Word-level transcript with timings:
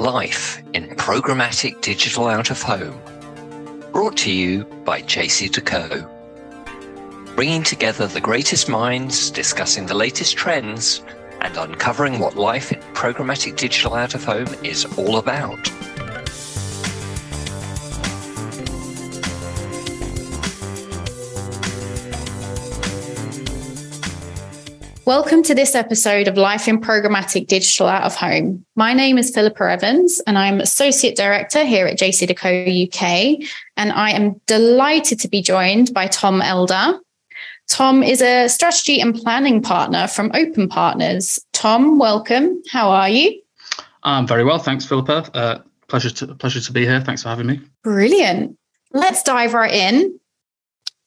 life 0.00 0.62
in 0.72 0.88
programmatic 0.96 1.78
digital 1.82 2.26
out 2.26 2.50
of 2.50 2.62
home. 2.62 2.98
Brought 3.92 4.16
to 4.18 4.32
you 4.32 4.64
by 4.82 5.02
JCDecaux. 5.02 6.08
Bringing 7.36 7.62
together 7.62 8.06
the 8.06 8.20
greatest 8.20 8.66
minds 8.66 9.30
discussing 9.30 9.84
the 9.84 9.94
latest 9.94 10.38
trends 10.38 11.02
and 11.42 11.54
uncovering 11.54 12.18
what 12.18 12.34
life 12.34 12.72
in 12.72 12.80
programmatic 12.94 13.56
digital 13.58 13.92
out 13.92 14.14
of 14.14 14.24
home 14.24 14.48
is 14.64 14.86
all 14.96 15.18
about. 15.18 15.70
Welcome 25.10 25.42
to 25.42 25.56
this 25.56 25.74
episode 25.74 26.28
of 26.28 26.36
Life 26.36 26.68
in 26.68 26.80
Programmatic 26.80 27.48
Digital 27.48 27.88
Out 27.88 28.04
of 28.04 28.14
Home. 28.14 28.64
My 28.76 28.94
name 28.94 29.18
is 29.18 29.34
Philippa 29.34 29.68
Evans, 29.68 30.22
and 30.24 30.38
I'm 30.38 30.60
Associate 30.60 31.16
Director 31.16 31.64
here 31.64 31.88
at 31.88 31.98
JCDecaux 31.98 32.86
UK. 32.86 33.44
And 33.76 33.90
I 33.90 34.10
am 34.12 34.40
delighted 34.46 35.18
to 35.18 35.28
be 35.28 35.42
joined 35.42 35.92
by 35.92 36.06
Tom 36.06 36.40
Elder. 36.40 37.00
Tom 37.66 38.04
is 38.04 38.22
a 38.22 38.48
strategy 38.48 39.00
and 39.00 39.12
planning 39.12 39.60
partner 39.60 40.06
from 40.06 40.30
Open 40.32 40.68
Partners. 40.68 41.44
Tom, 41.52 41.98
welcome. 41.98 42.62
How 42.70 42.88
are 42.90 43.08
you? 43.08 43.42
I'm 44.04 44.28
very 44.28 44.44
well, 44.44 44.60
thanks, 44.60 44.84
Philippa. 44.86 45.28
Uh, 45.34 45.58
pleasure 45.88 46.10
to 46.10 46.36
pleasure 46.36 46.60
to 46.60 46.72
be 46.72 46.86
here. 46.86 47.00
Thanks 47.00 47.24
for 47.24 47.30
having 47.30 47.48
me. 47.48 47.60
Brilliant. 47.82 48.56
Let's 48.92 49.24
dive 49.24 49.54
right 49.54 49.74
in. 49.74 50.19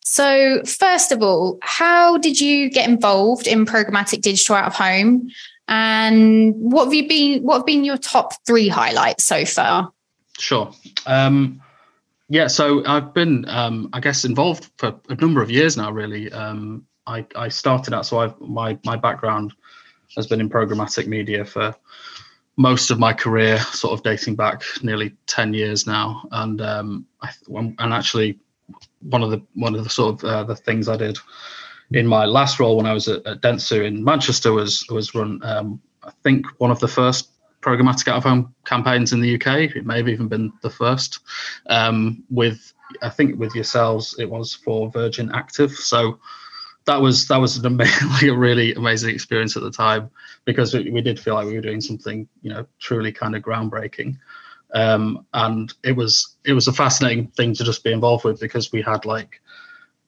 So, 0.05 0.61
first 0.63 1.11
of 1.11 1.21
all, 1.21 1.57
how 1.61 2.17
did 2.17 2.39
you 2.39 2.69
get 2.69 2.87
involved 2.87 3.47
in 3.47 3.65
programmatic 3.65 4.21
digital 4.21 4.55
out 4.55 4.67
of 4.67 4.75
home? 4.75 5.29
And 5.67 6.53
what 6.55 6.85
have 6.85 6.93
you 6.93 7.07
been 7.07 7.43
what 7.43 7.57
have 7.57 7.65
been 7.65 7.85
your 7.85 7.97
top 7.97 8.33
three 8.45 8.67
highlights 8.67 9.23
so 9.23 9.45
far? 9.45 9.91
Sure. 10.37 10.71
Um, 11.05 11.61
yeah, 12.29 12.47
so 12.47 12.83
I've 12.85 13.13
been, 13.13 13.47
um, 13.47 13.89
I 13.93 13.99
guess, 13.99 14.25
involved 14.25 14.69
for 14.77 14.99
a 15.09 15.15
number 15.15 15.41
of 15.41 15.51
years 15.51 15.77
now. 15.77 15.91
Really, 15.91 16.31
um, 16.31 16.85
I, 17.05 17.25
I, 17.35 17.49
started 17.49 17.93
out. 17.93 18.05
So 18.05 18.19
I've, 18.19 18.39
my 18.39 18.77
my 18.83 18.95
background 18.95 19.53
has 20.15 20.27
been 20.27 20.41
in 20.41 20.49
programmatic 20.49 21.07
media 21.07 21.45
for 21.45 21.75
most 22.57 22.91
of 22.91 22.99
my 22.99 23.13
career, 23.13 23.59
sort 23.59 23.93
of 23.93 24.03
dating 24.03 24.35
back 24.35 24.63
nearly 24.81 25.15
ten 25.27 25.53
years 25.53 25.85
now. 25.85 26.23
And 26.31 26.59
um, 26.61 27.05
I, 27.21 27.29
and 27.47 27.93
actually, 27.93 28.39
one 29.01 29.23
of 29.23 29.31
the 29.31 29.41
one 29.53 29.75
of 29.75 29.83
the 29.83 29.89
sort 29.89 30.23
of 30.23 30.29
uh, 30.29 30.43
the 30.43 30.55
things 30.55 30.87
I 30.87 30.97
did 30.97 31.17
in 31.91 32.07
my 32.07 32.25
last 32.25 32.59
role 32.59 32.77
when 32.77 32.85
I 32.85 32.93
was 32.93 33.07
at, 33.07 33.25
at 33.25 33.41
Dentsu 33.41 33.85
in 33.85 34.03
Manchester 34.03 34.53
was 34.53 34.85
was 34.89 35.13
run 35.13 35.39
um, 35.43 35.81
I 36.03 36.11
think 36.23 36.45
one 36.57 36.71
of 36.71 36.79
the 36.79 36.87
first 36.87 37.29
programmatic 37.61 38.07
out 38.09 38.17
of 38.17 38.23
home 38.23 38.53
campaigns 38.65 39.13
in 39.13 39.21
the 39.21 39.35
UK. 39.35 39.75
It 39.75 39.85
may 39.85 39.97
have 39.97 40.09
even 40.09 40.27
been 40.27 40.51
the 40.61 40.69
first 40.69 41.19
um, 41.67 42.23
with 42.29 42.73
I 43.01 43.09
think 43.09 43.39
with 43.39 43.55
yourselves 43.55 44.15
it 44.19 44.29
was 44.29 44.53
for 44.53 44.91
Virgin 44.91 45.31
Active. 45.33 45.71
So 45.71 46.19
that 46.85 47.01
was 47.01 47.27
that 47.27 47.37
was 47.37 47.57
an 47.57 47.65
amazing, 47.65 48.29
a 48.29 48.35
really 48.35 48.73
amazing 48.73 49.09
experience 49.09 49.55
at 49.55 49.63
the 49.63 49.71
time 49.71 50.11
because 50.45 50.73
we, 50.73 50.89
we 50.91 51.01
did 51.01 51.19
feel 51.19 51.35
like 51.35 51.47
we 51.47 51.55
were 51.55 51.61
doing 51.61 51.81
something 51.81 52.27
you 52.41 52.49
know 52.49 52.65
truly 52.79 53.11
kind 53.11 53.35
of 53.35 53.41
groundbreaking. 53.41 54.17
Um, 54.73 55.25
and 55.33 55.71
it 55.83 55.95
was 55.95 56.35
it 56.45 56.53
was 56.53 56.67
a 56.67 56.73
fascinating 56.73 57.27
thing 57.27 57.53
to 57.55 57.63
just 57.63 57.83
be 57.83 57.91
involved 57.91 58.25
with 58.25 58.39
because 58.39 58.71
we 58.71 58.81
had 58.81 59.05
like 59.05 59.39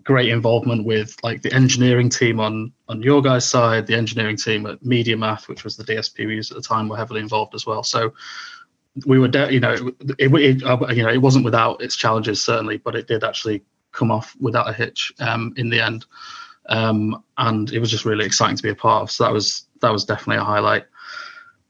great 0.04 0.30
involvement 0.30 0.86
with 0.86 1.18
like 1.24 1.42
the 1.42 1.52
engineering 1.54 2.10
team 2.10 2.40
on 2.40 2.72
on 2.88 3.02
your 3.02 3.22
guys' 3.22 3.46
side, 3.46 3.88
the 3.88 3.96
engineering 3.96 4.38
team 4.38 4.66
at 4.66 4.82
MediaMath, 4.84 5.48
which 5.48 5.64
was 5.64 5.78
the 5.78 5.84
DSP 5.84 6.26
we 6.26 6.36
used 6.36 6.52
at 6.52 6.58
the 6.58 6.64
time, 6.64 6.88
were 6.88 6.98
heavily 6.98 7.22
involved 7.22 7.54
as 7.54 7.66
well. 7.66 7.84
So 7.84 8.14
we 9.06 9.20
were, 9.20 9.28
de- 9.28 9.54
you 9.54 9.60
know, 9.60 9.92
it, 10.18 10.34
it, 10.34 10.64
uh, 10.64 10.78
you 10.90 11.04
know, 11.04 11.10
it 11.10 11.22
wasn't 11.22 11.44
without 11.44 11.82
its 11.82 11.96
challenges 11.96 12.42
certainly, 12.42 12.78
but 12.78 12.96
it 12.96 13.08
did 13.08 13.24
actually 13.24 13.64
come 13.92 14.12
off 14.12 14.36
without 14.40 14.70
a 14.70 14.74
hitch 14.74 15.12
um, 15.20 15.54
in 15.58 15.70
the 15.70 15.82
end, 15.82 16.06
um, 16.70 17.24
and 17.38 17.72
it 17.74 17.80
was 17.80 17.92
just 17.92 18.06
really 18.06 18.26
exciting 18.26 18.56
to 18.56 18.64
be 18.64 18.70
a 18.70 18.76
part 18.76 19.04
of. 19.04 19.12
So 19.12 19.24
that 19.26 19.34
was 19.34 19.68
that 19.82 19.92
was 19.92 20.06
definitely 20.06 20.42
a 20.42 20.46
highlight. 20.46 20.86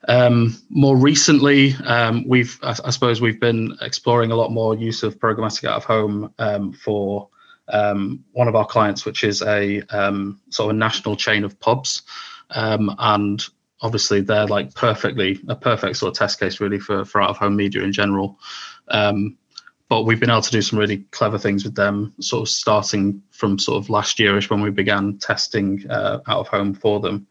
Um, 0.07 0.57
more 0.69 0.95
recently, 0.95 1.73
um, 1.85 2.27
we've, 2.27 2.59
I, 2.61 2.75
I, 2.85 2.89
suppose, 2.91 3.21
we've 3.21 3.39
been 3.39 3.75
exploring 3.81 4.31
a 4.31 4.35
lot 4.35 4.51
more 4.51 4.75
use 4.75 5.03
of 5.03 5.19
programmatic 5.19 5.67
out 5.67 5.77
of 5.77 5.85
home 5.85 6.33
um, 6.37 6.73
for 6.73 7.29
um, 7.69 8.23
one 8.33 8.47
of 8.47 8.55
our 8.55 8.65
clients, 8.65 9.05
which 9.05 9.23
is 9.23 9.41
a 9.41 9.81
um, 9.89 10.39
sort 10.49 10.69
of 10.69 10.75
a 10.75 10.79
national 10.79 11.15
chain 11.15 11.43
of 11.43 11.59
pubs, 11.59 12.03
um, 12.51 12.95
and 12.99 13.45
obviously 13.81 14.21
they're 14.21 14.47
like 14.47 14.73
perfectly 14.75 15.39
a 15.47 15.55
perfect 15.55 15.97
sort 15.97 16.11
of 16.11 16.17
test 16.17 16.39
case 16.39 16.59
really 16.59 16.79
for 16.79 17.03
for 17.03 17.21
out 17.21 17.29
of 17.29 17.37
home 17.37 17.55
media 17.55 17.81
in 17.81 17.91
general. 17.91 18.39
but 18.87 20.03
we've 20.03 20.19
been 20.19 20.29
able 20.29 20.41
to 20.41 20.51
do 20.51 20.61
some 20.61 20.79
really 20.79 20.99
clever 21.11 21.37
things 21.37 21.63
with 21.63 21.75
them, 21.75 22.13
sort 22.19 22.41
of 22.43 22.49
starting 22.49 23.21
from 23.31 23.57
sort 23.57 23.83
of 23.83 23.89
last 23.89 24.17
yearish 24.17 24.49
when 24.49 24.61
we 24.61 24.69
began 24.69 25.17
testing 25.17 25.83
uh, 25.89 26.19
out 26.27 26.39
of 26.39 26.47
home 26.47 26.75
for 26.75 26.99
them 26.99 27.25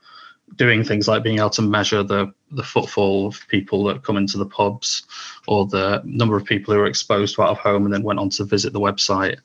doing 0.57 0.85
things 0.85 1.09
like 1.09 1.23
being 1.23 1.39
able 1.39 1.51
to 1.51 1.63
measure 1.63 2.03
the 2.03 2.33
the 2.53 2.63
footfall 2.63 3.27
of 3.27 3.41
people 3.49 3.85
that 3.85 4.05
come 4.05 4.17
into 4.17 4.39
the 4.39 4.47
pubs 4.47 5.03
or 5.49 5.67
the 5.67 6.01
number 6.05 6.37
of 6.37 6.45
people 6.45 6.73
who 6.73 6.81
are 6.81 6.87
exposed 6.87 7.35
to 7.35 7.43
out 7.43 7.51
of 7.51 7.59
home 7.59 7.85
and 7.85 7.93
then 7.93 8.03
went 8.03 8.19
on 8.19 8.31
to 8.31 8.45
visit 8.45 8.73
the 8.73 8.81
website. 8.81 9.39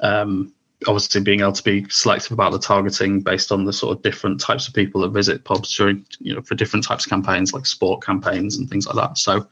Um, 0.00 0.52
obviously 0.86 1.22
being 1.22 1.40
able 1.40 1.52
to 1.52 1.62
be 1.62 1.86
selective 1.88 2.32
about 2.32 2.52
the 2.52 2.58
targeting 2.58 3.20
based 3.20 3.50
on 3.50 3.64
the 3.64 3.72
sort 3.72 3.96
of 3.96 4.02
different 4.02 4.38
types 4.38 4.68
of 4.68 4.74
people 4.74 5.00
that 5.00 5.08
visit 5.08 5.42
pubs 5.42 5.74
during 5.74 6.04
you 6.20 6.34
know 6.34 6.42
for 6.42 6.54
different 6.54 6.84
types 6.84 7.06
of 7.06 7.10
campaigns 7.10 7.54
like 7.54 7.66
sport 7.66 8.02
campaigns 8.02 8.58
and 8.58 8.68
things 8.68 8.86
like 8.86 8.96
that. 8.96 9.16
So 9.18 9.48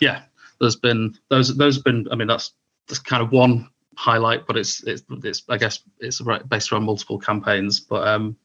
yeah 0.00 0.22
there's 0.60 0.76
been 0.76 1.16
those 1.28 1.56
those 1.56 1.76
have 1.76 1.84
been 1.84 2.06
i 2.12 2.14
mean 2.14 2.28
that's 2.28 2.52
that's 2.86 3.00
kind 3.00 3.22
of 3.22 3.32
one 3.32 3.68
highlight 3.96 4.46
but 4.46 4.56
it's 4.56 4.82
it's, 4.84 5.02
it's 5.24 5.42
i 5.48 5.56
guess 5.56 5.80
it's 5.98 6.20
based 6.48 6.72
around 6.72 6.84
multiple 6.84 7.18
campaigns. 7.18 7.80
But 7.80 8.06
um 8.06 8.36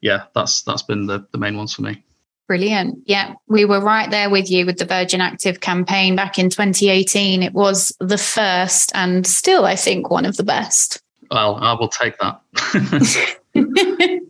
yeah, 0.00 0.24
that's 0.34 0.62
that's 0.62 0.82
been 0.82 1.06
the, 1.06 1.26
the 1.32 1.38
main 1.38 1.56
ones 1.56 1.74
for 1.74 1.82
me. 1.82 2.02
Brilliant. 2.46 3.02
Yeah, 3.06 3.34
we 3.48 3.64
were 3.64 3.80
right 3.80 4.08
there 4.10 4.30
with 4.30 4.50
you 4.50 4.66
with 4.66 4.78
the 4.78 4.84
Virgin 4.84 5.20
Active 5.20 5.60
campaign 5.60 6.14
back 6.14 6.38
in 6.38 6.48
2018. 6.48 7.42
It 7.42 7.52
was 7.52 7.92
the 7.98 8.18
first 8.18 8.92
and 8.94 9.26
still, 9.26 9.64
I 9.64 9.74
think, 9.74 10.10
one 10.10 10.24
of 10.24 10.36
the 10.36 10.44
best. 10.44 11.02
Well, 11.28 11.56
I 11.56 11.72
will 11.72 11.88
take 11.88 12.16
that. 12.18 12.40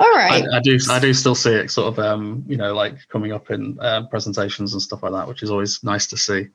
All 0.00 0.10
right. 0.10 0.42
I, 0.50 0.56
I, 0.56 0.60
do. 0.60 0.78
I 0.88 0.98
do 0.98 1.12
still 1.12 1.34
see 1.34 1.52
it, 1.52 1.70
sort 1.70 1.88
of, 1.88 1.98
um, 1.98 2.44
you 2.48 2.56
know, 2.56 2.74
like 2.74 2.96
coming 3.08 3.32
up 3.32 3.50
in 3.50 3.78
uh, 3.78 4.06
presentations 4.06 4.72
and 4.72 4.80
stuff 4.80 5.02
like 5.02 5.12
that, 5.12 5.28
which 5.28 5.42
is 5.42 5.50
always 5.50 5.84
nice 5.84 6.06
to 6.08 6.16
see. 6.16 6.48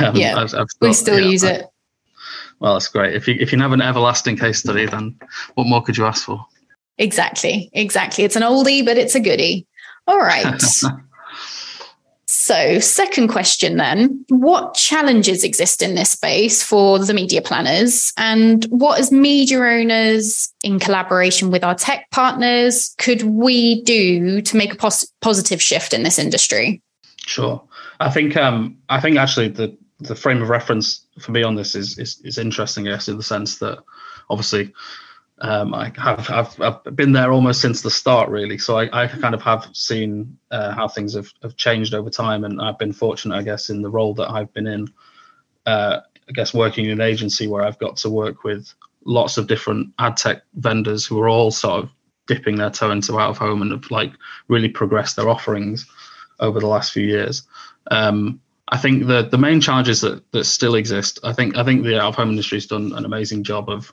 Um, 0.00 0.16
yeah, 0.16 0.36
I've, 0.36 0.54
I've 0.54 0.66
we 0.80 0.92
still 0.92 1.20
yeah, 1.20 1.28
use 1.28 1.44
I, 1.44 1.50
it. 1.52 1.66
Well, 2.58 2.72
that's 2.72 2.88
great. 2.88 3.14
If 3.14 3.28
you 3.28 3.36
if 3.38 3.52
you 3.52 3.58
have 3.60 3.72
an 3.72 3.82
everlasting 3.82 4.36
case 4.36 4.58
study, 4.58 4.86
then 4.86 5.18
what 5.54 5.66
more 5.66 5.82
could 5.82 5.96
you 5.96 6.06
ask 6.06 6.24
for? 6.24 6.44
Exactly. 6.98 7.70
Exactly. 7.72 8.24
It's 8.24 8.36
an 8.36 8.42
oldie, 8.42 8.84
but 8.84 8.96
it's 8.96 9.14
a 9.14 9.20
goodie. 9.20 9.66
All 10.06 10.18
right. 10.18 10.62
so, 12.26 12.78
second 12.78 13.28
question 13.28 13.76
then 13.76 14.24
What 14.28 14.74
challenges 14.74 15.44
exist 15.44 15.82
in 15.82 15.94
this 15.94 16.10
space 16.10 16.62
for 16.62 16.98
the 16.98 17.12
media 17.12 17.42
planners? 17.42 18.12
And 18.16 18.64
what, 18.66 18.98
as 18.98 19.12
media 19.12 19.58
owners, 19.58 20.52
in 20.62 20.78
collaboration 20.78 21.50
with 21.50 21.64
our 21.64 21.74
tech 21.74 22.10
partners, 22.10 22.94
could 22.98 23.22
we 23.22 23.82
do 23.82 24.40
to 24.42 24.56
make 24.56 24.72
a 24.72 24.76
pos- 24.76 25.10
positive 25.20 25.60
shift 25.60 25.92
in 25.92 26.02
this 26.02 26.18
industry? 26.18 26.82
Sure. 27.18 27.62
I 28.00 28.10
think 28.10 28.36
um, 28.36 28.78
I 28.88 29.00
think 29.00 29.16
actually 29.16 29.48
the 29.48 29.76
the 29.98 30.14
frame 30.14 30.42
of 30.42 30.50
reference 30.50 31.04
for 31.18 31.32
me 31.32 31.42
on 31.42 31.56
this 31.56 31.74
is 31.74 31.98
is, 31.98 32.20
is 32.22 32.38
interesting, 32.38 32.84
guess 32.84 33.08
in 33.08 33.16
the 33.16 33.22
sense 33.22 33.58
that 33.58 33.78
obviously 34.30 34.72
um, 35.38 35.74
I 35.74 35.92
have 35.96 36.30
I've, 36.30 36.60
I've 36.60 36.96
been 36.96 37.12
there 37.12 37.32
almost 37.32 37.60
since 37.60 37.82
the 37.82 37.90
start, 37.90 38.30
really. 38.30 38.56
So 38.56 38.78
I, 38.78 39.04
I 39.04 39.06
kind 39.06 39.34
of 39.34 39.42
have 39.42 39.68
seen 39.72 40.38
uh, 40.50 40.72
how 40.72 40.88
things 40.88 41.14
have, 41.14 41.32
have 41.42 41.56
changed 41.56 41.94
over 41.94 42.08
time, 42.08 42.44
and 42.44 42.60
I've 42.60 42.78
been 42.78 42.92
fortunate, 42.92 43.36
I 43.36 43.42
guess, 43.42 43.68
in 43.68 43.82
the 43.82 43.90
role 43.90 44.14
that 44.14 44.30
I've 44.30 44.52
been 44.54 44.66
in. 44.66 44.88
Uh, 45.66 46.00
I 46.28 46.32
guess 46.32 46.54
working 46.54 46.86
in 46.86 46.92
an 46.92 47.00
agency 47.00 47.46
where 47.46 47.62
I've 47.62 47.78
got 47.78 47.96
to 47.98 48.10
work 48.10 48.44
with 48.44 48.72
lots 49.04 49.36
of 49.36 49.46
different 49.46 49.92
ad 49.98 50.16
tech 50.16 50.42
vendors 50.54 51.06
who 51.06 51.20
are 51.20 51.28
all 51.28 51.50
sort 51.50 51.84
of 51.84 51.90
dipping 52.26 52.56
their 52.56 52.70
toe 52.70 52.90
into 52.90 53.18
out 53.18 53.30
of 53.30 53.38
home 53.38 53.62
and 53.62 53.70
have 53.70 53.90
like 53.90 54.12
really 54.48 54.68
progressed 54.68 55.16
their 55.16 55.28
offerings 55.28 55.86
over 56.40 56.58
the 56.58 56.66
last 56.66 56.92
few 56.92 57.04
years. 57.04 57.42
Um, 57.90 58.40
I 58.68 58.78
think 58.78 59.06
the 59.06 59.22
the 59.22 59.38
main 59.38 59.60
challenges 59.60 60.00
that 60.00 60.28
that 60.32 60.44
still 60.44 60.74
exist. 60.74 61.20
I 61.22 61.32
think 61.32 61.56
I 61.56 61.62
think 61.62 61.84
the 61.84 62.00
out 62.00 62.08
of 62.08 62.14
home 62.16 62.30
industry 62.30 62.56
has 62.56 62.66
done 62.66 62.92
an 62.94 63.04
amazing 63.04 63.44
job 63.44 63.68
of 63.68 63.92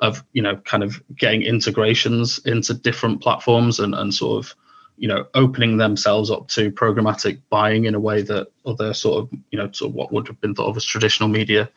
of 0.00 0.24
you 0.32 0.42
know 0.42 0.56
kind 0.56 0.82
of 0.82 1.02
getting 1.16 1.42
integrations 1.42 2.38
into 2.46 2.74
different 2.74 3.20
platforms 3.20 3.78
and, 3.78 3.94
and 3.94 4.14
sort 4.14 4.44
of 4.44 4.54
you 4.96 5.08
know 5.08 5.24
opening 5.34 5.76
themselves 5.76 6.30
up 6.30 6.48
to 6.48 6.70
programmatic 6.70 7.40
buying 7.50 7.84
in 7.84 7.94
a 7.94 8.00
way 8.00 8.22
that 8.22 8.48
other 8.66 8.94
sort 8.94 9.22
of 9.22 9.38
you 9.50 9.58
know 9.58 9.70
sort 9.72 9.90
of 9.90 9.94
what 9.94 10.12
would 10.12 10.26
have 10.26 10.40
been 10.40 10.54
thought 10.54 10.68
of 10.68 10.76
as 10.76 10.84
traditional 10.84 11.28
media 11.28 11.68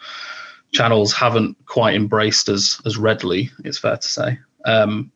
channels 0.72 1.14
haven't 1.14 1.56
quite 1.66 1.96
embraced 1.96 2.50
as 2.50 2.82
as 2.86 2.98
readily 2.98 3.50
it's 3.64 3.78
fair 3.78 3.98
to 3.98 4.08
say 4.08 4.40
um, 4.66 5.12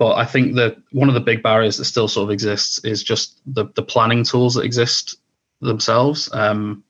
but 0.00 0.14
I 0.14 0.24
think 0.24 0.54
that 0.56 0.78
one 0.92 1.08
of 1.08 1.14
the 1.14 1.20
big 1.20 1.42
barriers 1.42 1.76
that 1.76 1.84
still 1.84 2.08
sort 2.08 2.24
of 2.24 2.30
exists 2.30 2.82
is 2.84 3.02
just 3.02 3.38
the 3.46 3.66
the 3.74 3.82
planning 3.82 4.24
tools 4.24 4.54
that 4.54 4.64
exist 4.64 5.16
themselves. 5.60 6.32
Um, 6.32 6.82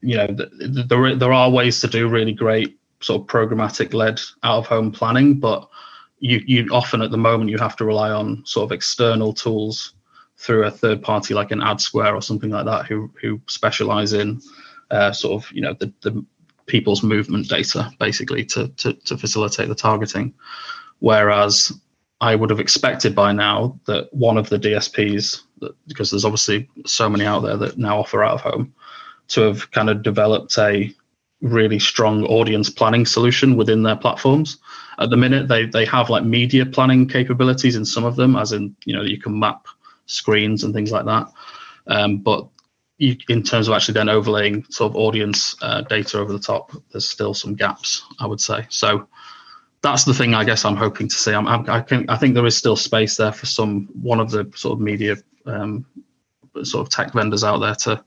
you 0.00 0.16
know, 0.16 0.28
there 0.28 1.16
there 1.16 1.32
are 1.32 1.50
ways 1.50 1.80
to 1.80 1.88
do 1.88 2.08
really 2.08 2.32
great 2.32 2.77
sort 3.00 3.22
of 3.22 3.26
programmatic 3.26 3.94
led 3.94 4.20
out 4.42 4.58
of 4.58 4.66
home 4.66 4.92
planning, 4.92 5.38
but 5.38 5.68
you 6.20 6.42
you 6.46 6.68
often 6.72 7.02
at 7.02 7.10
the 7.10 7.18
moment 7.18 7.50
you 7.50 7.58
have 7.58 7.76
to 7.76 7.84
rely 7.84 8.10
on 8.10 8.42
sort 8.44 8.64
of 8.64 8.72
external 8.72 9.32
tools 9.32 9.94
through 10.36 10.64
a 10.64 10.70
third 10.70 11.02
party 11.02 11.34
like 11.34 11.50
an 11.50 11.60
AdSquare 11.60 12.14
or 12.14 12.22
something 12.22 12.50
like 12.50 12.64
that 12.64 12.86
who 12.86 13.10
who 13.20 13.40
specialize 13.46 14.12
in 14.12 14.40
uh, 14.90 15.12
sort 15.12 15.42
of 15.42 15.52
you 15.52 15.60
know 15.60 15.74
the, 15.74 15.92
the 16.02 16.24
people's 16.66 17.02
movement 17.02 17.48
data 17.48 17.90
basically 17.98 18.44
to, 18.44 18.68
to 18.68 18.92
to 18.92 19.16
facilitate 19.16 19.68
the 19.68 19.74
targeting. 19.74 20.34
Whereas 21.00 21.72
I 22.20 22.34
would 22.34 22.50
have 22.50 22.60
expected 22.60 23.14
by 23.14 23.32
now 23.32 23.78
that 23.86 24.12
one 24.12 24.38
of 24.38 24.48
the 24.48 24.58
DSPs, 24.58 25.42
that, 25.60 25.74
because 25.86 26.10
there's 26.10 26.24
obviously 26.24 26.68
so 26.84 27.08
many 27.08 27.24
out 27.24 27.40
there 27.40 27.56
that 27.56 27.78
now 27.78 28.00
offer 28.00 28.24
out 28.24 28.34
of 28.34 28.40
home, 28.40 28.74
to 29.28 29.42
have 29.42 29.70
kind 29.70 29.88
of 29.88 30.02
developed 30.02 30.58
a 30.58 30.92
really 31.40 31.78
strong 31.78 32.24
audience 32.24 32.68
planning 32.68 33.06
solution 33.06 33.56
within 33.56 33.82
their 33.82 33.96
platforms. 33.96 34.58
At 34.98 35.10
the 35.10 35.16
minute, 35.16 35.48
they 35.48 35.66
they 35.66 35.84
have 35.84 36.10
like 36.10 36.24
media 36.24 36.66
planning 36.66 37.06
capabilities 37.06 37.76
in 37.76 37.84
some 37.84 38.04
of 38.04 38.16
them, 38.16 38.36
as 38.36 38.52
in 38.52 38.74
you 38.84 38.94
know 38.94 39.02
you 39.02 39.20
can 39.20 39.38
map 39.38 39.66
screens 40.06 40.64
and 40.64 40.74
things 40.74 40.90
like 40.90 41.04
that. 41.04 41.30
Um, 41.86 42.18
but 42.18 42.48
you, 42.98 43.16
in 43.28 43.42
terms 43.42 43.68
of 43.68 43.74
actually 43.74 43.94
then 43.94 44.08
overlaying 44.08 44.64
sort 44.70 44.90
of 44.90 44.96
audience 44.96 45.56
uh, 45.62 45.82
data 45.82 46.18
over 46.18 46.32
the 46.32 46.38
top, 46.38 46.72
there's 46.90 47.08
still 47.08 47.32
some 47.34 47.54
gaps, 47.54 48.02
I 48.18 48.26
would 48.26 48.40
say. 48.40 48.66
So 48.68 49.08
that's 49.82 50.04
the 50.04 50.14
thing 50.14 50.34
I 50.34 50.44
guess 50.44 50.64
I'm 50.64 50.76
hoping 50.76 51.08
to 51.08 51.14
see. 51.14 51.32
I'm, 51.32 51.46
I'm, 51.46 51.68
i 51.70 51.80
can, 51.80 52.08
I 52.10 52.16
think 52.16 52.34
there 52.34 52.46
is 52.46 52.56
still 52.56 52.76
space 52.76 53.16
there 53.16 53.32
for 53.32 53.46
some 53.46 53.88
one 54.02 54.18
of 54.18 54.30
the 54.30 54.50
sort 54.56 54.72
of 54.72 54.80
media 54.80 55.16
um, 55.46 55.86
sort 56.64 56.86
of 56.86 56.90
tech 56.90 57.12
vendors 57.12 57.44
out 57.44 57.58
there 57.58 57.76
to 57.76 58.02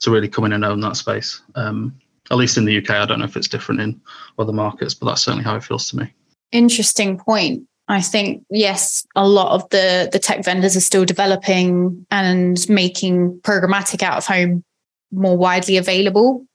to 0.00 0.10
really 0.10 0.28
come 0.28 0.44
in 0.44 0.52
and 0.52 0.64
own 0.64 0.80
that 0.80 0.96
space. 0.96 1.40
Um, 1.54 1.98
at 2.30 2.36
least 2.36 2.56
in 2.56 2.64
the 2.64 2.78
UK, 2.78 2.90
I 2.90 3.06
don't 3.06 3.18
know 3.18 3.24
if 3.24 3.36
it's 3.36 3.48
different 3.48 3.80
in 3.80 4.00
other 4.38 4.52
markets, 4.52 4.94
but 4.94 5.06
that's 5.06 5.22
certainly 5.22 5.44
how 5.44 5.56
it 5.56 5.64
feels 5.64 5.88
to 5.90 5.96
me. 5.96 6.12
Interesting 6.52 7.18
point. 7.18 7.64
I 7.88 8.00
think 8.00 8.44
yes, 8.48 9.06
a 9.14 9.28
lot 9.28 9.52
of 9.52 9.68
the 9.68 10.08
the 10.10 10.18
tech 10.18 10.42
vendors 10.42 10.76
are 10.76 10.80
still 10.80 11.04
developing 11.04 12.06
and 12.10 12.66
making 12.68 13.40
programmatic 13.40 14.02
out 14.02 14.16
of 14.16 14.26
home 14.26 14.64
more 15.12 15.36
widely 15.36 15.76
available 15.76 16.46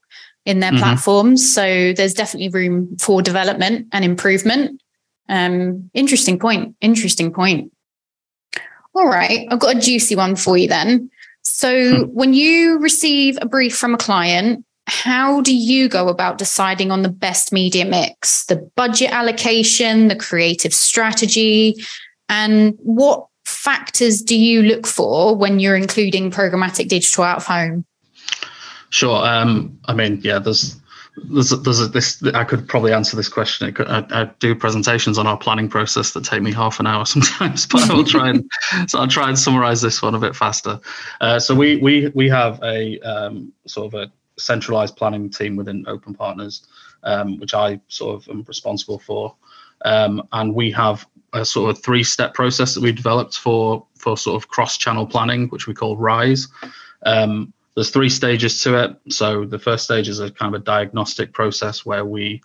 in 0.45 0.59
their 0.59 0.71
mm-hmm. 0.71 0.79
platforms. 0.79 1.53
So 1.53 1.93
there's 1.93 2.15
definitely 2.15 2.49
room 2.49 2.97
for 2.97 3.21
development 3.21 3.87
and 3.91 4.03
improvement. 4.03 4.81
Um, 5.27 5.91
interesting 5.93 6.39
point. 6.39 6.75
Interesting 6.81 7.31
point. 7.31 7.71
All 8.95 9.05
right, 9.05 9.47
I've 9.51 9.59
got 9.59 9.77
a 9.77 9.79
juicy 9.79 10.15
one 10.15 10.35
for 10.35 10.57
you 10.57 10.67
then. 10.67 11.11
So 11.43 12.05
hmm. 12.05 12.11
when 12.11 12.33
you 12.33 12.79
receive 12.79 13.37
a 13.41 13.45
brief 13.45 13.77
from 13.77 13.93
a 13.93 13.97
client, 13.97 14.65
how 14.89 15.41
do 15.41 15.55
you 15.55 15.87
go 15.87 16.09
about 16.09 16.37
deciding 16.37 16.91
on 16.91 17.03
the 17.03 17.09
best 17.09 17.53
media 17.53 17.85
mix, 17.85 18.45
the 18.45 18.57
budget 18.75 19.11
allocation, 19.11 20.07
the 20.07 20.15
creative 20.15 20.73
strategy, 20.73 21.75
and 22.27 22.77
what 22.81 23.27
factors 23.45 24.21
do 24.21 24.37
you 24.37 24.61
look 24.61 24.87
for 24.87 25.35
when 25.35 25.59
you're 25.59 25.75
including 25.75 26.31
programmatic 26.31 26.87
digital 26.87 27.23
out 27.23 27.37
of 27.37 27.45
home? 27.45 27.85
Sure. 28.89 29.25
Um, 29.25 29.77
I 29.85 29.93
mean, 29.93 30.19
yeah, 30.23 30.39
there's 30.39 30.75
there's 31.25 31.49
there's 31.49 31.81
a, 31.81 31.87
this. 31.87 32.23
I 32.33 32.43
could 32.43 32.67
probably 32.67 32.93
answer 32.93 33.15
this 33.15 33.29
question. 33.29 33.75
I, 33.87 34.05
I, 34.09 34.29
do 34.39 34.55
presentations 34.55 35.17
on 35.17 35.27
our 35.27 35.37
planning 35.37 35.69
process 35.69 36.11
that 36.11 36.23
take 36.23 36.41
me 36.41 36.51
half 36.51 36.79
an 36.79 36.87
hour 36.87 37.05
sometimes, 37.05 37.65
but 37.65 37.89
I 37.89 37.93
will 37.93 38.03
try 38.03 38.29
and 38.29 38.49
so 38.87 38.99
I'll 38.99 39.07
try 39.07 39.27
and 39.27 39.37
summarize 39.37 39.81
this 39.81 40.01
one 40.01 40.15
a 40.15 40.19
bit 40.19 40.35
faster. 40.35 40.79
Uh, 41.21 41.39
so 41.39 41.53
we 41.53 41.77
we 41.77 42.07
we 42.15 42.29
have 42.29 42.59
a 42.63 42.99
um, 43.01 43.51
sort 43.67 43.93
of 43.93 43.99
a 43.99 44.11
centralized 44.39 44.95
planning 44.95 45.29
team 45.29 45.55
within 45.55 45.85
Open 45.87 46.13
Partners, 46.13 46.67
um, 47.03 47.39
which 47.39 47.53
I 47.53 47.79
sort 47.87 48.15
of 48.15 48.29
am 48.29 48.43
responsible 48.47 48.99
for, 48.99 49.35
um, 49.85 50.27
and 50.31 50.53
we 50.53 50.71
have 50.71 51.05
a 51.33 51.45
sort 51.45 51.69
of 51.69 51.83
three 51.83 52.03
step 52.03 52.33
process 52.33 52.73
that 52.73 52.81
we 52.81 52.91
developed 52.91 53.37
for 53.37 53.85
for 53.95 54.17
sort 54.17 54.41
of 54.41 54.49
cross 54.49 54.77
channel 54.77 55.05
planning, 55.05 55.47
which 55.49 55.67
we 55.67 55.73
call 55.73 55.97
Rise. 55.97 56.47
Um, 57.05 57.53
there's 57.75 57.91
three 57.91 58.09
stages 58.09 58.61
to 58.63 58.83
it. 58.83 58.97
So 59.09 59.45
the 59.45 59.59
first 59.59 59.85
stage 59.85 60.09
is 60.09 60.19
a 60.19 60.31
kind 60.31 60.53
of 60.53 60.61
a 60.61 60.63
diagnostic 60.63 61.31
process 61.31 61.85
where 61.85 62.03
we 62.03 62.41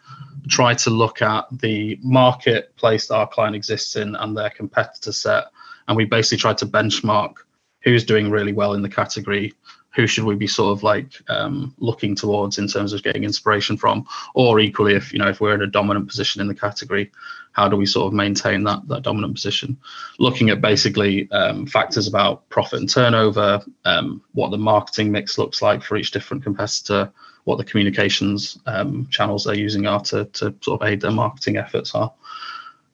try 0.48 0.74
to 0.74 0.90
look 0.90 1.22
at 1.22 1.46
the 1.50 1.98
marketplace 2.02 3.08
that 3.08 3.16
our 3.16 3.26
client 3.26 3.56
exists 3.56 3.96
in 3.96 4.14
and 4.16 4.36
their 4.36 4.50
competitor 4.50 5.12
set, 5.12 5.46
and 5.88 5.96
we 5.96 6.04
basically 6.04 6.38
try 6.38 6.54
to 6.54 6.66
benchmark 6.66 7.34
who's 7.82 8.04
doing 8.04 8.30
really 8.30 8.52
well 8.52 8.74
in 8.74 8.82
the 8.82 8.88
category 8.88 9.52
who 9.94 10.06
should 10.06 10.24
we 10.24 10.34
be 10.34 10.46
sort 10.46 10.76
of 10.76 10.82
like 10.82 11.12
um, 11.28 11.74
looking 11.78 12.14
towards 12.14 12.58
in 12.58 12.68
terms 12.68 12.92
of 12.92 13.02
getting 13.02 13.24
inspiration 13.24 13.76
from? 13.76 14.06
Or 14.34 14.58
equally 14.60 14.94
if 14.94 15.12
you 15.12 15.18
know 15.18 15.28
if 15.28 15.40
we're 15.40 15.54
in 15.54 15.62
a 15.62 15.66
dominant 15.66 16.08
position 16.08 16.40
in 16.40 16.48
the 16.48 16.54
category 16.54 17.10
how 17.52 17.68
do 17.68 17.76
we 17.76 17.86
sort 17.86 18.08
of 18.08 18.12
maintain 18.12 18.64
that 18.64 18.86
that 18.88 19.02
dominant 19.02 19.34
position? 19.34 19.78
Looking 20.18 20.50
at 20.50 20.60
basically 20.60 21.30
um, 21.30 21.66
factors 21.66 22.06
about 22.08 22.48
profit 22.48 22.80
and 22.80 22.90
turnover 22.90 23.60
um, 23.84 24.22
what 24.32 24.50
the 24.50 24.58
marketing 24.58 25.12
mix 25.12 25.38
looks 25.38 25.62
like 25.62 25.82
for 25.82 25.96
each 25.96 26.10
different 26.10 26.42
competitor 26.42 27.12
what 27.44 27.58
the 27.58 27.64
communications 27.64 28.58
um, 28.66 29.06
channels 29.10 29.44
they're 29.44 29.54
using 29.54 29.86
are 29.86 30.00
to, 30.00 30.24
to 30.26 30.54
sort 30.62 30.80
of 30.80 30.88
aid 30.88 31.00
their 31.00 31.10
marketing 31.10 31.56
efforts 31.56 31.94
are. 31.94 32.12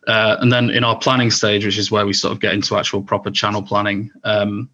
Uh, 0.06 0.36
and 0.40 0.52
then 0.52 0.70
in 0.70 0.82
our 0.82 0.98
planning 0.98 1.30
stage 1.30 1.64
which 1.64 1.78
is 1.78 1.90
where 1.90 2.06
we 2.06 2.12
sort 2.12 2.32
of 2.32 2.40
get 2.40 2.54
into 2.54 2.76
actual 2.76 3.02
proper 3.02 3.30
channel 3.30 3.62
planning 3.62 4.10
um, 4.24 4.68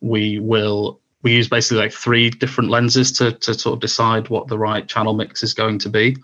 we 0.00 0.38
will 0.38 0.99
we 1.22 1.32
use 1.32 1.48
basically 1.48 1.78
like 1.78 1.92
three 1.92 2.30
different 2.30 2.70
lenses 2.70 3.12
to, 3.12 3.32
to 3.32 3.54
sort 3.54 3.74
of 3.74 3.80
decide 3.80 4.28
what 4.28 4.48
the 4.48 4.58
right 4.58 4.88
channel 4.88 5.12
mix 5.12 5.42
is 5.42 5.54
going 5.54 5.78
to 5.80 5.88
be. 5.88 6.16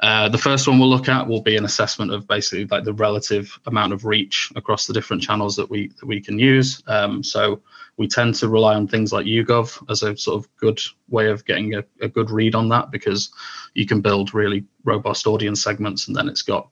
Uh, 0.00 0.28
the 0.28 0.38
first 0.38 0.68
one 0.68 0.78
we'll 0.78 0.88
look 0.88 1.08
at 1.08 1.26
will 1.26 1.42
be 1.42 1.56
an 1.56 1.64
assessment 1.64 2.12
of 2.12 2.28
basically 2.28 2.64
like 2.66 2.84
the 2.84 2.92
relative 2.92 3.58
amount 3.66 3.92
of 3.92 4.04
reach 4.04 4.52
across 4.54 4.86
the 4.86 4.92
different 4.92 5.22
channels 5.22 5.56
that 5.56 5.68
we 5.68 5.88
that 5.88 6.06
we 6.06 6.20
can 6.20 6.38
use. 6.38 6.82
Um, 6.86 7.22
so 7.24 7.60
we 7.96 8.06
tend 8.06 8.36
to 8.36 8.48
rely 8.48 8.74
on 8.74 8.86
things 8.86 9.12
like 9.12 9.26
YouGov 9.26 9.90
as 9.90 10.02
a 10.02 10.16
sort 10.16 10.38
of 10.38 10.56
good 10.56 10.80
way 11.08 11.28
of 11.28 11.44
getting 11.44 11.74
a, 11.74 11.84
a 12.00 12.08
good 12.08 12.30
read 12.30 12.54
on 12.54 12.68
that 12.68 12.92
because 12.92 13.32
you 13.74 13.86
can 13.86 14.00
build 14.00 14.34
really 14.34 14.64
robust 14.84 15.26
audience 15.26 15.62
segments 15.62 16.06
and 16.06 16.16
then 16.16 16.28
it's 16.28 16.42
got 16.42 16.68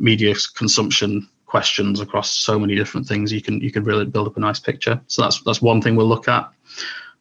media 0.00 0.34
consumption 0.56 1.28
questions 1.56 2.00
across 2.00 2.28
so 2.48 2.58
many 2.58 2.74
different 2.80 3.06
things 3.06 3.32
you 3.32 3.42
can 3.46 3.60
you 3.66 3.72
can 3.76 3.84
really 3.84 4.04
build 4.04 4.26
up 4.28 4.36
a 4.36 4.40
nice 4.48 4.60
picture 4.60 5.00
so 5.06 5.22
that's 5.22 5.40
that's 5.46 5.62
one 5.62 5.80
thing 5.80 5.96
we'll 5.96 6.14
look 6.14 6.28
at 6.28 6.44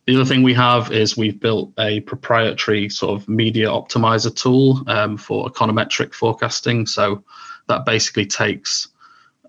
the 0.05 0.15
other 0.15 0.25
thing 0.25 0.43
we 0.43 0.53
have 0.53 0.91
is 0.91 1.17
we've 1.17 1.39
built 1.39 1.71
a 1.79 2.01
proprietary 2.01 2.89
sort 2.89 3.19
of 3.19 3.27
media 3.27 3.67
optimizer 3.67 4.33
tool 4.35 4.83
um, 4.87 5.17
for 5.17 5.49
econometric 5.49 6.13
forecasting. 6.13 6.85
So 6.85 7.23
that 7.67 7.85
basically 7.85 8.27
takes 8.27 8.89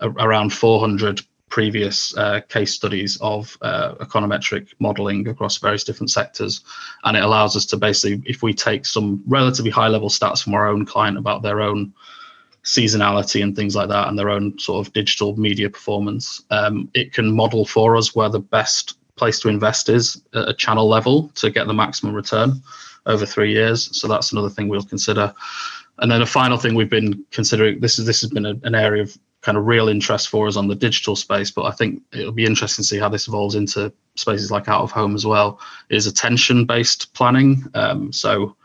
a, 0.01 0.09
around 0.09 0.55
400 0.55 1.21
previous 1.51 2.17
uh, 2.17 2.41
case 2.49 2.73
studies 2.73 3.19
of 3.21 3.57
uh, 3.61 3.97
econometric 3.97 4.69
modeling 4.79 5.29
across 5.29 5.59
various 5.59 5.85
different 5.85 6.11
sectors. 6.11 6.63
And 7.05 7.19
it 7.19 7.23
allows 7.23 7.55
us 7.55 7.67
to 7.67 7.77
basically, 7.77 8.23
if 8.29 8.43
we 8.43 8.55
take 8.55 8.87
some 8.87 9.23
relatively 9.27 9.71
high 9.71 9.89
level 9.89 10.09
stats 10.09 10.43
from 10.43 10.55
our 10.55 10.69
own 10.69 10.87
client 10.87 11.19
about 11.19 11.43
their 11.43 11.61
own 11.61 11.93
seasonality 12.67 13.43
and 13.43 13.55
things 13.55 13.77
like 13.77 13.89
that 13.89 14.09
and 14.09 14.19
their 14.19 14.29
own 14.29 14.59
sort 14.59 14.85
of 14.85 14.93
digital 14.93 15.37
media 15.37 15.71
performance, 15.71 16.43
um, 16.51 16.91
it 16.95 17.13
can 17.13 17.35
model 17.35 17.65
for 17.65 17.97
us 17.97 18.15
where 18.15 18.29
the 18.29 18.41
best 18.41 18.99
place 19.15 19.39
to 19.41 19.49
invest 19.49 19.89
is 19.89 20.21
at 20.35 20.49
a 20.49 20.55
channel 20.55 20.89
level 20.89 21.29
to 21.37 21.51
get 21.51 21.67
the 21.67 21.73
maximum 21.73 22.15
return 22.15 22.61
over 23.07 23.25
three 23.25 23.53
years. 23.53 23.89
So 23.99 24.09
that's 24.09 24.33
another 24.33 24.51
thing 24.51 24.69
we'll 24.69 24.83
consider. 24.83 25.33
And 25.99 26.11
then 26.11 26.21
a 26.21 26.27
final 26.27 26.59
thing 26.59 26.75
we've 26.75 26.91
been 26.91 27.25
considering 27.31 27.81
this 27.81 27.99
is 27.99 28.05
this 28.05 28.21
has 28.21 28.31
been 28.31 28.45
a, 28.45 28.55
an 28.65 28.75
area 28.75 29.03
of 29.03 29.17
kind 29.43 29.57
of 29.57 29.67
real 29.67 29.89
interest 29.89 30.29
for 30.29 30.49
us 30.49 30.57
on 30.57 30.67
the 30.67 30.75
digital 30.75 31.15
space, 31.15 31.53
but 31.53 31.67
I 31.67 31.71
think 31.71 32.03
it'll 32.13 32.33
be 32.33 32.45
interesting 32.45 32.83
to 32.83 32.89
see 32.89 32.99
how 32.99 33.09
this 33.09 33.29
evolves 33.29 33.55
into 33.55 33.93
spaces 34.17 34.51
like 34.51 34.69
out 34.69 34.83
of 34.83 34.91
home 34.91 35.15
as 35.15 35.25
well. 35.25 35.61
Is 35.89 36.09
attention 36.09 36.67
based 36.67 37.15
planning. 37.15 37.65
Um, 37.75 38.13
so 38.13 38.57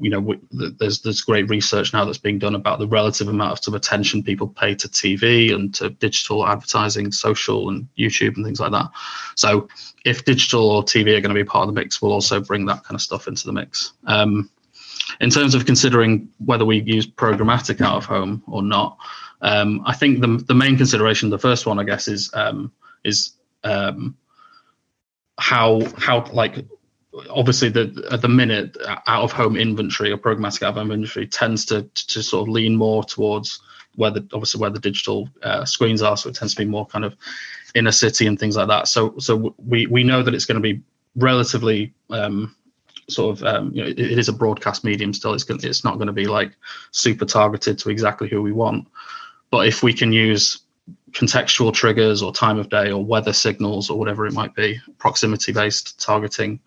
you 0.00 0.10
know, 0.10 0.34
there's 0.50 1.02
there's 1.02 1.20
great 1.20 1.48
research 1.48 1.92
now 1.92 2.04
that's 2.04 2.18
being 2.18 2.38
done 2.38 2.54
about 2.54 2.78
the 2.78 2.88
relative 2.88 3.28
amount 3.28 3.66
of 3.68 3.74
attention 3.74 4.22
people 4.22 4.48
pay 4.48 4.74
to 4.74 4.88
TV 4.88 5.54
and 5.54 5.74
to 5.74 5.90
digital 5.90 6.46
advertising, 6.46 7.12
social 7.12 7.68
and 7.68 7.86
YouTube 7.98 8.36
and 8.36 8.44
things 8.44 8.60
like 8.60 8.72
that. 8.72 8.90
So 9.36 9.68
if 10.04 10.24
digital 10.24 10.70
or 10.70 10.82
TV 10.82 11.16
are 11.16 11.20
going 11.20 11.34
to 11.34 11.34
be 11.34 11.44
part 11.44 11.68
of 11.68 11.74
the 11.74 11.78
mix, 11.80 12.00
we'll 12.00 12.12
also 12.12 12.40
bring 12.40 12.64
that 12.66 12.82
kind 12.82 12.94
of 12.94 13.02
stuff 13.02 13.28
into 13.28 13.44
the 13.44 13.52
mix. 13.52 13.92
Um, 14.06 14.50
in 15.20 15.28
terms 15.28 15.54
of 15.54 15.66
considering 15.66 16.28
whether 16.38 16.64
we 16.64 16.80
use 16.82 17.06
programmatic 17.06 17.80
out 17.80 17.96
of 17.96 18.04
home 18.06 18.42
or 18.46 18.62
not, 18.62 18.96
um, 19.42 19.82
I 19.84 19.94
think 19.94 20.20
the 20.20 20.42
the 20.46 20.54
main 20.54 20.76
consideration, 20.76 21.30
the 21.30 21.38
first 21.38 21.66
one, 21.66 21.78
I 21.78 21.84
guess, 21.84 22.08
is 22.08 22.30
um, 22.32 22.72
is 23.04 23.32
um, 23.64 24.16
how 25.38 25.82
how 25.98 26.24
like 26.32 26.64
obviously 27.30 27.68
the 27.68 28.06
at 28.10 28.22
the 28.22 28.28
minute 28.28 28.76
out 29.06 29.22
of 29.22 29.32
home 29.32 29.56
inventory 29.56 30.12
or 30.12 30.18
programmatic 30.18 30.62
out 30.62 30.70
of 30.70 30.74
home 30.76 30.92
inventory 30.92 31.26
tends 31.26 31.64
to 31.64 31.82
to 31.94 32.22
sort 32.22 32.46
of 32.46 32.52
lean 32.52 32.76
more 32.76 33.02
towards 33.02 33.60
where 33.96 34.10
the 34.10 34.20
obviously 34.32 34.60
where 34.60 34.70
the 34.70 34.78
digital 34.78 35.28
uh, 35.42 35.64
screens 35.64 36.02
are 36.02 36.16
so 36.16 36.28
it 36.28 36.34
tends 36.36 36.54
to 36.54 36.60
be 36.60 36.68
more 36.68 36.86
kind 36.86 37.04
of 37.04 37.16
inner 37.74 37.92
city 37.92 38.26
and 38.26 38.38
things 38.38 38.56
like 38.56 38.68
that 38.68 38.86
so 38.86 39.14
so 39.18 39.54
we 39.66 39.86
we 39.86 40.04
know 40.04 40.22
that 40.22 40.34
it's 40.34 40.46
going 40.46 40.60
to 40.60 40.74
be 40.74 40.80
relatively 41.16 41.92
um, 42.10 42.54
sort 43.10 43.36
of 43.36 43.44
um, 43.44 43.72
you 43.72 43.82
know 43.82 43.88
it, 43.88 43.98
it 43.98 44.18
is 44.18 44.28
a 44.28 44.32
broadcast 44.32 44.84
medium 44.84 45.12
still. 45.12 45.34
It's 45.34 45.44
going 45.44 45.60
it's 45.62 45.84
not 45.84 45.96
going 45.96 46.06
to 46.06 46.12
be 46.12 46.26
like 46.26 46.52
super 46.92 47.24
targeted 47.24 47.78
to 47.78 47.90
exactly 47.90 48.28
who 48.28 48.42
we 48.42 48.52
want. 48.52 48.88
But 49.50 49.66
if 49.66 49.82
we 49.82 49.92
can 49.92 50.12
use 50.12 50.60
contextual 51.12 51.74
triggers 51.74 52.22
or 52.22 52.32
time 52.32 52.58
of 52.58 52.68
day 52.68 52.90
or 52.90 53.04
weather 53.04 53.32
signals 53.32 53.90
or 53.90 53.98
whatever 53.98 54.26
it 54.26 54.32
might 54.32 54.54
be, 54.54 54.80
proximity 54.98 55.52
based 55.52 56.00
targeting, 56.00 56.60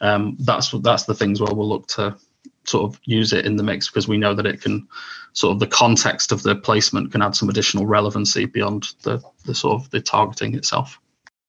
um, 0.00 0.36
that's 0.40 0.72
what 0.72 0.82
that's 0.82 1.04
the 1.04 1.14
things 1.14 1.40
where 1.40 1.54
we'll 1.54 1.68
look 1.68 1.86
to 1.88 2.16
sort 2.64 2.84
of 2.84 3.00
use 3.04 3.32
it 3.32 3.46
in 3.46 3.56
the 3.56 3.62
mix 3.62 3.88
because 3.88 4.06
we 4.06 4.18
know 4.18 4.34
that 4.34 4.46
it 4.46 4.60
can 4.60 4.86
sort 5.32 5.52
of 5.52 5.60
the 5.60 5.66
context 5.66 6.32
of 6.32 6.42
the 6.42 6.54
placement 6.54 7.12
can 7.12 7.22
add 7.22 7.34
some 7.34 7.48
additional 7.48 7.86
relevancy 7.86 8.44
beyond 8.44 8.94
the 9.02 9.22
the 9.44 9.54
sort 9.54 9.80
of 9.80 9.90
the 9.90 10.00
targeting 10.00 10.54
itself. 10.54 10.98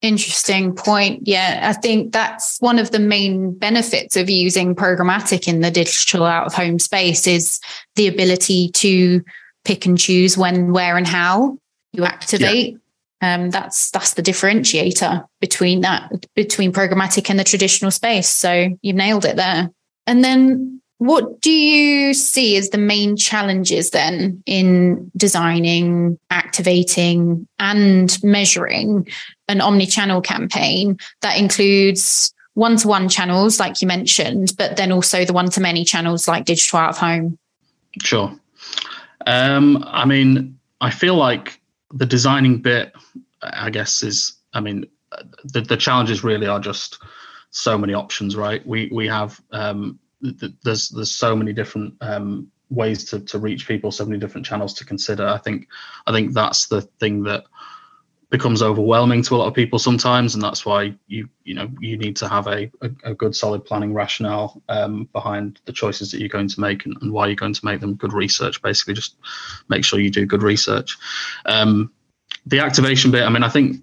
Interesting 0.02 0.74
point. 0.74 1.28
Yeah, 1.28 1.60
I 1.64 1.74
think 1.74 2.14
that's 2.14 2.58
one 2.62 2.80
of 2.80 2.92
the 2.92 3.00
main 3.00 3.52
benefits 3.52 4.16
of 4.16 4.30
using 4.30 4.74
programmatic 4.74 5.46
in 5.46 5.60
the 5.60 5.72
digital 5.72 6.26
out 6.26 6.46
of 6.46 6.54
home 6.54 6.80
space 6.80 7.28
is 7.28 7.60
the 7.96 8.08
ability 8.08 8.70
to 8.76 9.22
pick 9.66 9.86
and 9.86 9.98
choose 9.98 10.38
when, 10.38 10.72
where, 10.72 10.96
and 10.96 11.06
how 11.06 11.58
you 11.92 12.06
activate. 12.06 12.74
Yeah. 12.74 12.78
Um, 13.22 13.50
that's 13.50 13.92
that's 13.92 14.14
the 14.14 14.22
differentiator 14.22 15.26
between 15.42 15.82
that 15.82 16.26
between 16.36 16.72
programmatic 16.72 17.30
and 17.30 17.38
the 17.38 17.44
traditional 17.44 17.92
space. 17.92 18.30
So 18.30 18.78
you've 18.82 18.96
nailed 18.96 19.26
it 19.26 19.36
there. 19.36 19.70
And 20.08 20.24
then 20.24 20.82
what 21.00 21.42
do 21.42 21.52
you 21.52 22.14
see 22.14 22.58
as 22.58 22.70
the 22.70 22.78
main 22.78 23.16
challenges 23.16 23.92
then 23.92 24.44
in 24.46 25.10
designing, 25.16 26.20
activating, 26.30 27.48
and 27.58 28.22
measuring 28.22 29.08
an 29.48 29.62
omni 29.62 29.86
channel 29.86 30.22
campaign 30.22 30.98
that 31.22 31.38
includes 31.38 32.34
one 32.54 32.76
to 32.76 32.88
one 32.90 33.08
channels, 33.08 33.62
like 33.62 33.82
you 33.82 33.88
mentioned, 33.88 34.54
but 34.58 34.76
then 34.76 34.92
also 34.92 35.24
the 35.24 35.32
one 35.32 35.50
to 35.52 35.62
many 35.62 35.86
channels 35.86 36.28
like 36.28 36.44
digital 36.44 36.80
out 36.80 36.90
of 36.90 36.98
home? 36.98 37.38
Sure. 38.02 38.38
Um, 39.26 39.82
I 39.88 40.04
mean, 40.04 40.60
I 40.82 40.92
feel 40.92 41.16
like 41.16 41.59
the 41.94 42.06
designing 42.06 42.62
bit, 42.62 42.94
I 43.42 43.70
guess, 43.70 44.04
is, 44.04 44.38
I 44.54 44.60
mean, 44.60 44.86
the, 45.44 45.62
the 45.62 45.78
challenges 45.78 46.24
really 46.24 46.48
are 46.48 46.60
just 46.60 47.02
so 47.52 47.78
many 47.78 47.94
options, 47.94 48.36
right? 48.36 48.66
We 48.66 48.90
we 48.94 49.08
have 49.08 49.42
um, 49.52 50.00
there's 50.22 50.90
there's 50.90 51.12
so 51.12 51.36
many 51.36 51.54
different 51.54 51.96
um, 52.02 52.52
ways 52.70 53.06
to 53.06 53.20
to 53.22 53.40
reach 53.40 53.68
people, 53.68 53.92
so 53.92 54.06
many 54.06 54.20
different 54.20 54.46
channels 54.46 54.74
to 54.76 54.86
consider. 54.86 55.28
I 55.28 55.38
think 55.38 55.68
I 56.06 56.12
think 56.12 56.34
that's 56.34 56.68
the 56.68 56.82
thing 56.82 57.24
that 57.24 57.46
becomes 58.30 58.62
overwhelming 58.62 59.24
to 59.24 59.36
a 59.36 59.38
lot 59.38 59.48
of 59.48 59.54
people 59.54 59.80
sometimes, 59.80 60.36
and 60.36 60.44
that's 60.44 60.66
why 60.66 60.94
you 61.08 61.28
you 61.44 61.56
know 61.56 61.70
you 61.80 61.98
need 61.98 62.16
to 62.18 62.28
have 62.28 62.48
a 62.48 62.72
a, 62.82 62.90
a 63.04 63.14
good 63.14 63.36
solid 63.36 63.66
planning 63.66 63.94
rationale 63.94 64.62
um, 64.70 65.10
behind 65.14 65.60
the 65.66 65.74
choices 65.74 66.12
that 66.12 66.20
you're 66.20 66.30
going 66.30 66.48
to 66.48 66.60
make 66.60 66.86
and, 66.86 66.96
and, 67.02 67.12
why 67.12 67.28
you're 67.28 67.36
going 67.36 67.54
to 67.54 67.66
make 67.66 67.80
them. 67.80 67.96
Good 67.96 68.14
research, 68.14 68.62
basically, 68.62 68.94
just 68.94 69.16
make 69.68 69.84
sure 69.84 70.00
you 70.00 70.12
do 70.12 70.26
good 70.26 70.44
research. 70.44 70.98
Um, 71.46 71.92
the 72.46 72.60
activation 72.60 73.12
bit, 73.12 73.24
I 73.24 73.30
mean, 73.30 73.44
I 73.44 73.50
think 73.50 73.82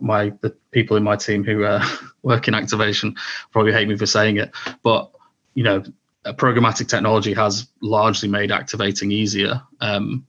my 0.00 0.32
the 0.40 0.54
people 0.70 0.96
in 0.96 1.02
my 1.02 1.16
team 1.16 1.44
who 1.44 1.64
uh, 1.64 1.84
work 2.22 2.48
in 2.48 2.54
activation 2.54 3.16
probably 3.50 3.72
hate 3.72 3.88
me 3.88 3.96
for 3.96 4.06
saying 4.06 4.36
it, 4.36 4.52
but 4.82 5.10
you 5.54 5.64
know, 5.64 5.82
programmatic 6.24 6.88
technology 6.88 7.34
has 7.34 7.66
largely 7.80 8.28
made 8.28 8.52
activating 8.52 9.10
easier. 9.10 9.60
Um, 9.80 10.26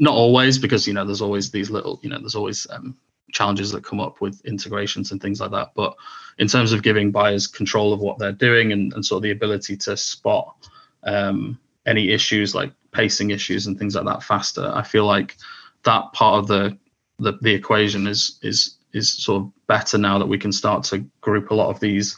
not 0.00 0.14
always, 0.14 0.58
because 0.58 0.86
you 0.86 0.92
know, 0.92 1.04
there's 1.04 1.22
always 1.22 1.50
these 1.50 1.70
little, 1.70 2.00
you 2.02 2.10
know, 2.10 2.18
there's 2.18 2.34
always 2.34 2.66
um, 2.70 2.96
challenges 3.32 3.70
that 3.72 3.84
come 3.84 4.00
up 4.00 4.20
with 4.20 4.44
integrations 4.44 5.12
and 5.12 5.20
things 5.20 5.40
like 5.40 5.50
that. 5.52 5.72
But 5.74 5.94
in 6.38 6.48
terms 6.48 6.72
of 6.72 6.82
giving 6.82 7.10
buyers 7.10 7.46
control 7.46 7.92
of 7.92 8.00
what 8.00 8.18
they're 8.18 8.32
doing 8.32 8.72
and, 8.72 8.92
and 8.92 9.04
sort 9.04 9.18
of 9.18 9.22
the 9.22 9.30
ability 9.30 9.76
to 9.78 9.96
spot 9.96 10.68
um, 11.04 11.58
any 11.86 12.10
issues 12.10 12.54
like 12.54 12.72
pacing 12.92 13.30
issues 13.30 13.66
and 13.66 13.78
things 13.78 13.94
like 13.94 14.06
that 14.06 14.22
faster, 14.22 14.70
I 14.74 14.82
feel 14.82 15.06
like 15.06 15.36
that 15.84 16.12
part 16.12 16.38
of 16.38 16.46
the 16.46 16.78
the, 17.20 17.34
the 17.42 17.54
equation 17.54 18.06
is 18.06 18.38
is 18.42 18.76
is 18.92 19.12
sort 19.12 19.42
of 19.42 19.52
better 19.66 19.98
now 19.98 20.18
that 20.18 20.26
we 20.26 20.38
can 20.38 20.52
start 20.52 20.84
to 20.84 20.98
group 21.20 21.50
a 21.50 21.54
lot 21.54 21.70
of 21.70 21.80
these 21.80 22.16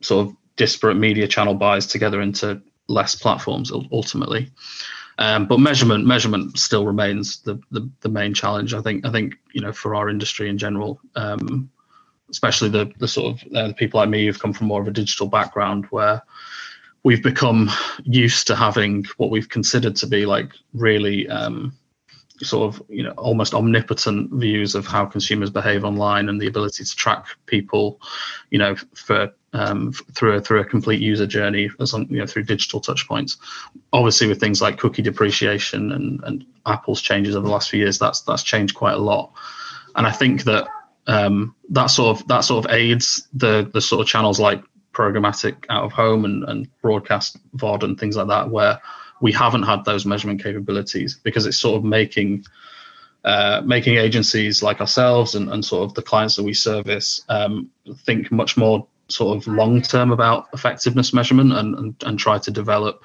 sort 0.00 0.26
of 0.26 0.36
disparate 0.56 0.96
media 0.96 1.26
channel 1.26 1.54
buys 1.54 1.86
together 1.86 2.20
into 2.20 2.60
less 2.88 3.14
platforms 3.14 3.70
ultimately. 3.92 4.50
Um, 5.20 5.46
but 5.46 5.60
measurement 5.60 6.06
measurement 6.06 6.58
still 6.58 6.86
remains 6.86 7.42
the, 7.42 7.60
the, 7.70 7.88
the 8.00 8.08
main 8.08 8.32
challenge. 8.32 8.72
I 8.72 8.80
think 8.80 9.06
I 9.06 9.12
think 9.12 9.34
you 9.52 9.60
know 9.60 9.72
for 9.72 9.94
our 9.94 10.08
industry 10.08 10.48
in 10.48 10.56
general, 10.56 10.98
um, 11.14 11.70
especially 12.30 12.70
the 12.70 12.90
the 12.98 13.06
sort 13.06 13.34
of 13.34 13.54
uh, 13.54 13.68
the 13.68 13.74
people 13.74 14.00
like 14.00 14.08
me 14.08 14.24
who've 14.24 14.38
come 14.38 14.54
from 14.54 14.68
more 14.68 14.80
of 14.80 14.88
a 14.88 14.92
digital 14.92 15.28
background 15.28 15.84
where 15.90 16.22
we've 17.02 17.22
become 17.22 17.70
used 18.04 18.46
to 18.46 18.56
having 18.56 19.04
what 19.18 19.30
we've 19.30 19.48
considered 19.48 19.94
to 19.96 20.06
be 20.06 20.24
like 20.24 20.52
really 20.72 21.28
um, 21.28 21.76
sort 22.42 22.74
of 22.74 22.82
you 22.88 23.02
know 23.02 23.12
almost 23.12 23.52
omnipotent 23.52 24.32
views 24.32 24.74
of 24.74 24.86
how 24.86 25.04
consumers 25.04 25.50
behave 25.50 25.84
online 25.84 26.30
and 26.30 26.40
the 26.40 26.46
ability 26.46 26.82
to 26.82 26.96
track 26.96 27.26
people 27.44 28.00
you 28.48 28.58
know 28.58 28.74
for 28.94 29.30
um, 29.52 29.92
through 29.92 30.34
a, 30.34 30.40
through 30.40 30.60
a 30.60 30.64
complete 30.64 31.00
user 31.00 31.26
journey 31.26 31.70
as 31.80 31.92
on, 31.92 32.06
you 32.08 32.18
know 32.18 32.26
through 32.26 32.44
digital 32.44 32.80
touch 32.80 33.06
points. 33.08 33.36
Obviously 33.92 34.26
with 34.26 34.40
things 34.40 34.62
like 34.62 34.78
cookie 34.78 35.02
depreciation 35.02 35.92
and, 35.92 36.22
and 36.24 36.44
apple's 36.66 37.00
changes 37.02 37.34
over 37.34 37.46
the 37.46 37.52
last 37.52 37.70
few 37.70 37.80
years 37.80 37.98
that's 37.98 38.20
that's 38.22 38.42
changed 38.42 38.74
quite 38.74 38.94
a 38.94 38.98
lot. 38.98 39.32
And 39.96 40.06
i 40.06 40.12
think 40.12 40.44
that 40.44 40.68
um, 41.06 41.54
that 41.70 41.86
sort 41.86 42.16
of 42.16 42.28
that 42.28 42.40
sort 42.40 42.64
of 42.64 42.72
aids 42.72 43.26
the 43.32 43.68
the 43.72 43.80
sort 43.80 44.00
of 44.00 44.06
channels 44.06 44.38
like 44.38 44.62
programmatic 44.92 45.64
out 45.68 45.84
of 45.84 45.92
home 45.92 46.24
and, 46.24 46.44
and 46.44 46.68
broadcast 46.82 47.38
vod 47.56 47.82
and 47.82 47.98
things 47.98 48.16
like 48.16 48.28
that 48.28 48.50
where 48.50 48.80
we 49.20 49.32
haven't 49.32 49.62
had 49.62 49.84
those 49.84 50.06
measurement 50.06 50.42
capabilities 50.42 51.18
because 51.22 51.46
it's 51.46 51.58
sort 51.58 51.76
of 51.76 51.84
making 51.84 52.44
uh, 53.24 53.60
making 53.64 53.96
agencies 53.96 54.62
like 54.62 54.80
ourselves 54.80 55.34
and, 55.34 55.50
and 55.50 55.64
sort 55.64 55.84
of 55.84 55.94
the 55.94 56.02
clients 56.02 56.36
that 56.36 56.42
we 56.42 56.54
service 56.54 57.22
um, 57.28 57.68
think 58.04 58.32
much 58.32 58.56
more 58.56 58.86
sort 59.10 59.36
of 59.36 59.46
long 59.46 59.82
term 59.82 60.12
about 60.12 60.48
effectiveness 60.52 61.12
measurement 61.12 61.52
and, 61.52 61.74
and, 61.76 61.94
and 62.04 62.18
try 62.18 62.38
to 62.38 62.50
develop 62.50 63.04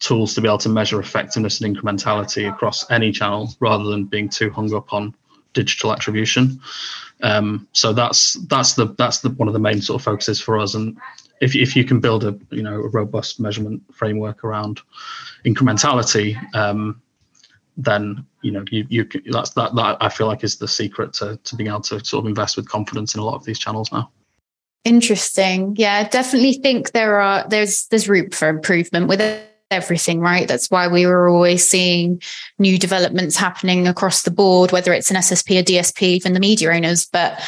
tools 0.00 0.34
to 0.34 0.40
be 0.40 0.48
able 0.48 0.58
to 0.58 0.68
measure 0.68 0.98
effectiveness 0.98 1.60
and 1.60 1.76
incrementality 1.76 2.48
across 2.48 2.90
any 2.90 3.12
channel 3.12 3.54
rather 3.60 3.84
than 3.84 4.04
being 4.04 4.28
too 4.28 4.50
hung 4.50 4.74
up 4.74 4.92
on 4.92 5.14
digital 5.52 5.92
attribution. 5.92 6.60
Um, 7.22 7.68
so 7.72 7.92
that's 7.92 8.34
that's 8.48 8.74
the 8.74 8.94
that's 8.96 9.20
the 9.20 9.30
one 9.30 9.48
of 9.48 9.54
the 9.54 9.60
main 9.60 9.80
sort 9.82 10.00
of 10.00 10.04
focuses 10.04 10.40
for 10.40 10.58
us. 10.58 10.74
And 10.74 10.96
if 11.40 11.54
if 11.54 11.76
you 11.76 11.84
can 11.84 12.00
build 12.00 12.24
a 12.24 12.38
you 12.50 12.62
know 12.62 12.74
a 12.74 12.88
robust 12.88 13.40
measurement 13.40 13.82
framework 13.92 14.42
around 14.42 14.80
incrementality, 15.44 16.36
um, 16.54 17.02
then 17.76 18.24
you 18.42 18.52
know 18.52 18.64
you 18.70 18.86
you 18.88 19.06
that's 19.30 19.50
that 19.50 19.74
that 19.74 19.98
I 20.00 20.08
feel 20.08 20.28
like 20.28 20.44
is 20.44 20.56
the 20.56 20.68
secret 20.68 21.12
to 21.14 21.38
to 21.44 21.56
being 21.56 21.68
able 21.68 21.82
to 21.82 22.02
sort 22.04 22.24
of 22.24 22.28
invest 22.28 22.56
with 22.56 22.68
confidence 22.68 23.14
in 23.14 23.20
a 23.20 23.24
lot 23.24 23.34
of 23.34 23.44
these 23.44 23.58
channels 23.58 23.92
now. 23.92 24.10
Interesting. 24.84 25.74
Yeah, 25.76 25.96
I 25.96 26.08
definitely 26.08 26.54
think 26.54 26.92
there 26.92 27.20
are 27.20 27.46
there's 27.48 27.86
there's 27.88 28.08
room 28.08 28.30
for 28.30 28.48
improvement 28.48 29.08
with 29.08 29.20
everything, 29.70 30.20
right? 30.20 30.48
That's 30.48 30.70
why 30.70 30.88
we 30.88 31.06
were 31.06 31.28
always 31.28 31.66
seeing 31.66 32.20
new 32.58 32.78
developments 32.78 33.36
happening 33.36 33.86
across 33.86 34.22
the 34.22 34.30
board, 34.30 34.72
whether 34.72 34.92
it's 34.92 35.10
an 35.10 35.16
SSP, 35.16 35.60
a 35.60 35.62
DSP, 35.62 36.02
even 36.02 36.32
the 36.32 36.40
media 36.40 36.72
owners. 36.72 37.06
But 37.06 37.40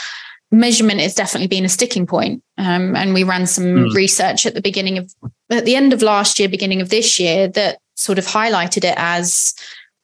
measurement 0.50 1.00
has 1.00 1.14
definitely 1.14 1.48
been 1.48 1.64
a 1.64 1.68
sticking 1.68 2.06
point. 2.06 2.42
Um, 2.58 2.94
and 2.94 3.14
we 3.14 3.24
ran 3.24 3.46
some 3.46 3.64
mm. 3.64 3.94
research 3.94 4.46
at 4.46 4.54
the 4.54 4.60
beginning 4.60 4.98
of, 4.98 5.12
at 5.50 5.64
the 5.64 5.74
end 5.74 5.92
of 5.92 6.02
last 6.02 6.38
year, 6.38 6.48
beginning 6.48 6.80
of 6.80 6.90
this 6.90 7.18
year, 7.18 7.48
that 7.48 7.78
sort 7.96 8.18
of 8.18 8.26
highlighted 8.26 8.84
it 8.84 8.94
as 8.96 9.54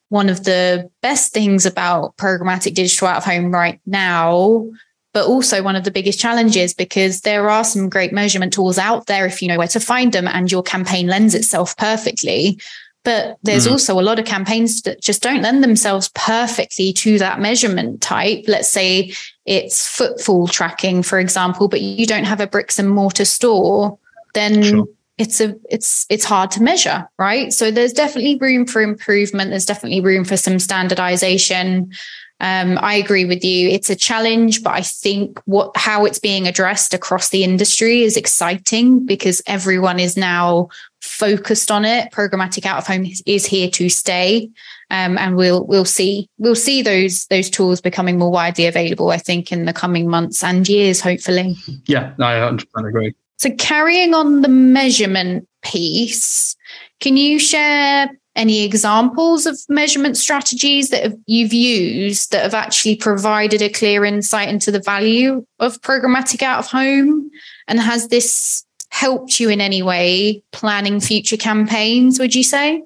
one 0.09 0.27
of 0.27 0.43
the 0.43 0.89
best 1.01 1.33
things 1.33 1.67
about 1.67 2.17
programmatic 2.17 2.73
digital 2.73 3.07
out 3.07 3.17
of 3.17 3.25
home 3.25 3.51
right 3.51 3.79
now, 3.85 4.67
but 5.13 5.25
also 5.25 5.63
one 5.63 5.75
of 5.75 5.83
the 5.83 5.91
biggest 5.91 6.19
challenges 6.19 6.73
because 6.73 7.21
there 7.21 7.49
are 7.49 7.63
some 7.63 7.89
great 7.89 8.13
measurement 8.13 8.53
tools 8.53 8.77
out 8.77 9.07
there 9.07 9.25
if 9.25 9.41
you 9.41 9.47
know 9.47 9.57
where 9.57 9.67
to 9.67 9.79
find 9.79 10.13
them 10.13 10.27
and 10.27 10.51
your 10.51 10.63
campaign 10.63 11.07
lends 11.07 11.33
itself 11.33 11.75
perfectly. 11.77 12.59
But 13.05 13.37
there's 13.43 13.65
mm. 13.65 13.71
also 13.71 13.99
a 13.99 14.03
lot 14.03 14.19
of 14.19 14.25
campaigns 14.25 14.81
that 14.81 15.01
just 15.01 15.23
don't 15.23 15.41
lend 15.41 15.63
themselves 15.63 16.09
perfectly 16.15 16.91
to 16.93 17.17
that 17.19 17.39
measurement 17.39 18.01
type. 18.01 18.43
Let's 18.47 18.69
say 18.69 19.13
it's 19.45 19.87
footfall 19.87 20.47
tracking, 20.47 21.01
for 21.01 21.17
example, 21.17 21.69
but 21.69 21.81
you 21.81 22.05
don't 22.05 22.25
have 22.25 22.41
a 22.41 22.47
bricks 22.47 22.77
and 22.77 22.89
mortar 22.89 23.25
store, 23.25 23.97
then 24.33 24.63
sure. 24.63 24.85
it's 25.17 25.39
a 25.39 25.55
it's 25.69 26.05
it's 26.09 26.25
hard 26.25 26.51
to 26.51 26.61
measure, 26.61 27.07
right? 27.17 27.53
So 27.53 27.71
there's 27.71 27.93
definitely 27.93 28.37
room 28.37 28.65
for 28.65 28.81
improvement. 28.81 29.49
There's 29.49 29.65
definitely 29.65 30.01
room 30.01 30.25
for 30.25 30.35
some 30.35 30.59
standardization. 30.59 31.93
Um, 32.41 32.79
I 32.81 32.95
agree 32.95 33.25
with 33.25 33.43
you. 33.43 33.69
It's 33.69 33.89
a 33.89 33.95
challenge, 33.95 34.63
but 34.63 34.71
I 34.71 34.81
think 34.81 35.41
what 35.45 35.75
how 35.75 36.05
it's 36.05 36.19
being 36.19 36.47
addressed 36.47 36.93
across 36.93 37.29
the 37.29 37.43
industry 37.43 38.03
is 38.03 38.15
exciting 38.15 39.05
because 39.05 39.41
everyone 39.45 39.99
is 39.99 40.15
now 40.15 40.69
focused 41.01 41.69
on 41.69 41.83
it. 41.83 42.11
Programmatic 42.11 42.65
out 42.65 42.77
of 42.77 42.87
home 42.87 43.05
is 43.25 43.45
here 43.45 43.69
to 43.71 43.89
stay, 43.89 44.49
um, 44.89 45.17
and 45.17 45.35
we'll 45.35 45.65
we'll 45.65 45.83
see 45.83 46.29
we'll 46.37 46.55
see 46.55 46.81
those 46.81 47.25
those 47.27 47.49
tools 47.49 47.81
becoming 47.81 48.17
more 48.17 48.31
widely 48.31 48.67
available. 48.67 49.09
I 49.09 49.17
think 49.17 49.51
in 49.51 49.65
the 49.65 49.73
coming 49.73 50.07
months 50.09 50.41
and 50.41 50.67
years, 50.67 51.01
hopefully. 51.01 51.55
Yeah, 51.87 52.13
I 52.19 52.39
100 52.39 52.87
agree. 52.87 53.15
So 53.37 53.51
carrying 53.55 54.13
on 54.13 54.41
the 54.41 54.49
measurement 54.49 55.47
piece, 55.61 56.55
can 57.01 57.17
you 57.17 57.37
share 57.37 58.09
any 58.39 58.63
examples 58.63 59.45
of 59.45 59.59
measurement 59.67 60.15
strategies 60.15 60.89
that 60.89 61.11
you've 61.25 61.53
used 61.53 62.31
that 62.31 62.43
have 62.43 62.53
actually 62.53 62.95
provided 62.95 63.61
a 63.61 63.69
clear 63.69 64.05
insight 64.05 64.47
into 64.47 64.71
the 64.71 64.79
value 64.79 65.45
of 65.59 65.81
programmatic 65.81 66.41
out 66.41 66.59
of 66.59 66.67
home? 66.67 67.29
And 67.67 67.81
has 67.81 68.07
this 68.07 68.65
helped 68.91 69.41
you 69.41 69.49
in 69.49 69.59
any 69.59 69.83
way 69.83 70.41
planning 70.53 71.01
future 71.01 71.37
campaigns, 71.37 72.17
would 72.17 72.33
you 72.33 72.43
say? 72.43 72.81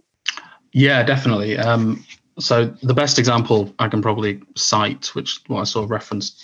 Yeah, 0.72 1.03
definitely. 1.03 1.57
Um, 1.60 2.03
so 2.39 2.65
the 2.81 2.95
best 2.95 3.19
example 3.19 3.74
I 3.77 3.88
can 3.88 4.01
probably 4.01 4.41
cite, 4.55 5.13
which 5.13 5.39
what 5.48 5.62
I 5.62 5.63
sort 5.65 5.86
of 5.86 5.91
referenced 5.91 6.43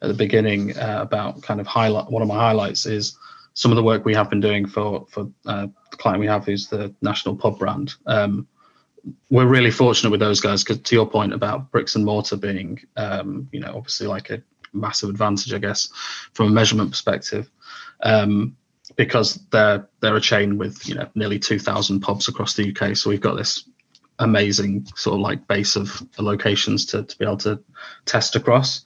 at 0.00 0.06
the 0.06 0.14
beginning 0.14 0.78
uh, 0.78 0.98
about 1.00 1.42
kind 1.42 1.60
of 1.60 1.66
highlight 1.66 2.08
one 2.08 2.22
of 2.22 2.28
my 2.28 2.36
highlights 2.36 2.86
is 2.86 3.18
some 3.54 3.70
of 3.70 3.76
the 3.76 3.82
work 3.82 4.04
we 4.04 4.14
have 4.14 4.28
been 4.28 4.40
doing 4.40 4.66
for 4.66 5.06
for 5.08 5.30
uh, 5.46 5.66
the 5.90 5.96
client 5.96 6.20
we 6.20 6.26
have 6.26 6.44
who's 6.44 6.68
the 6.68 6.94
national 7.00 7.36
pub 7.36 7.58
brand. 7.58 7.94
Um, 8.06 8.46
we're 9.30 9.46
really 9.46 9.70
fortunate 9.70 10.10
with 10.10 10.20
those 10.20 10.40
guys 10.40 10.64
because 10.64 10.80
to 10.80 10.94
your 10.94 11.08
point 11.08 11.32
about 11.32 11.70
bricks 11.70 11.94
and 11.94 12.04
mortar 12.04 12.36
being, 12.36 12.80
um, 12.96 13.48
you 13.52 13.60
know, 13.60 13.72
obviously 13.76 14.06
like 14.06 14.30
a 14.30 14.42
massive 14.72 15.10
advantage, 15.10 15.52
I 15.52 15.58
guess, 15.58 15.88
from 16.32 16.48
a 16.48 16.50
measurement 16.50 16.90
perspective, 16.90 17.50
um, 18.02 18.56
because 18.96 19.34
they're 19.50 19.88
they're 20.00 20.16
a 20.16 20.20
chain 20.20 20.58
with 20.58 20.88
you 20.88 20.94
know 20.94 21.08
nearly 21.14 21.38
two 21.38 21.58
thousand 21.58 22.00
pubs 22.00 22.28
across 22.28 22.54
the 22.54 22.74
UK. 22.74 22.96
So 22.96 23.10
we've 23.10 23.20
got 23.20 23.36
this 23.36 23.68
amazing 24.18 24.86
sort 24.94 25.14
of 25.14 25.20
like 25.20 25.46
base 25.48 25.76
of 25.76 26.02
locations 26.18 26.86
to 26.86 27.04
to 27.04 27.18
be 27.18 27.24
able 27.24 27.36
to 27.38 27.62
test 28.04 28.36
across, 28.36 28.84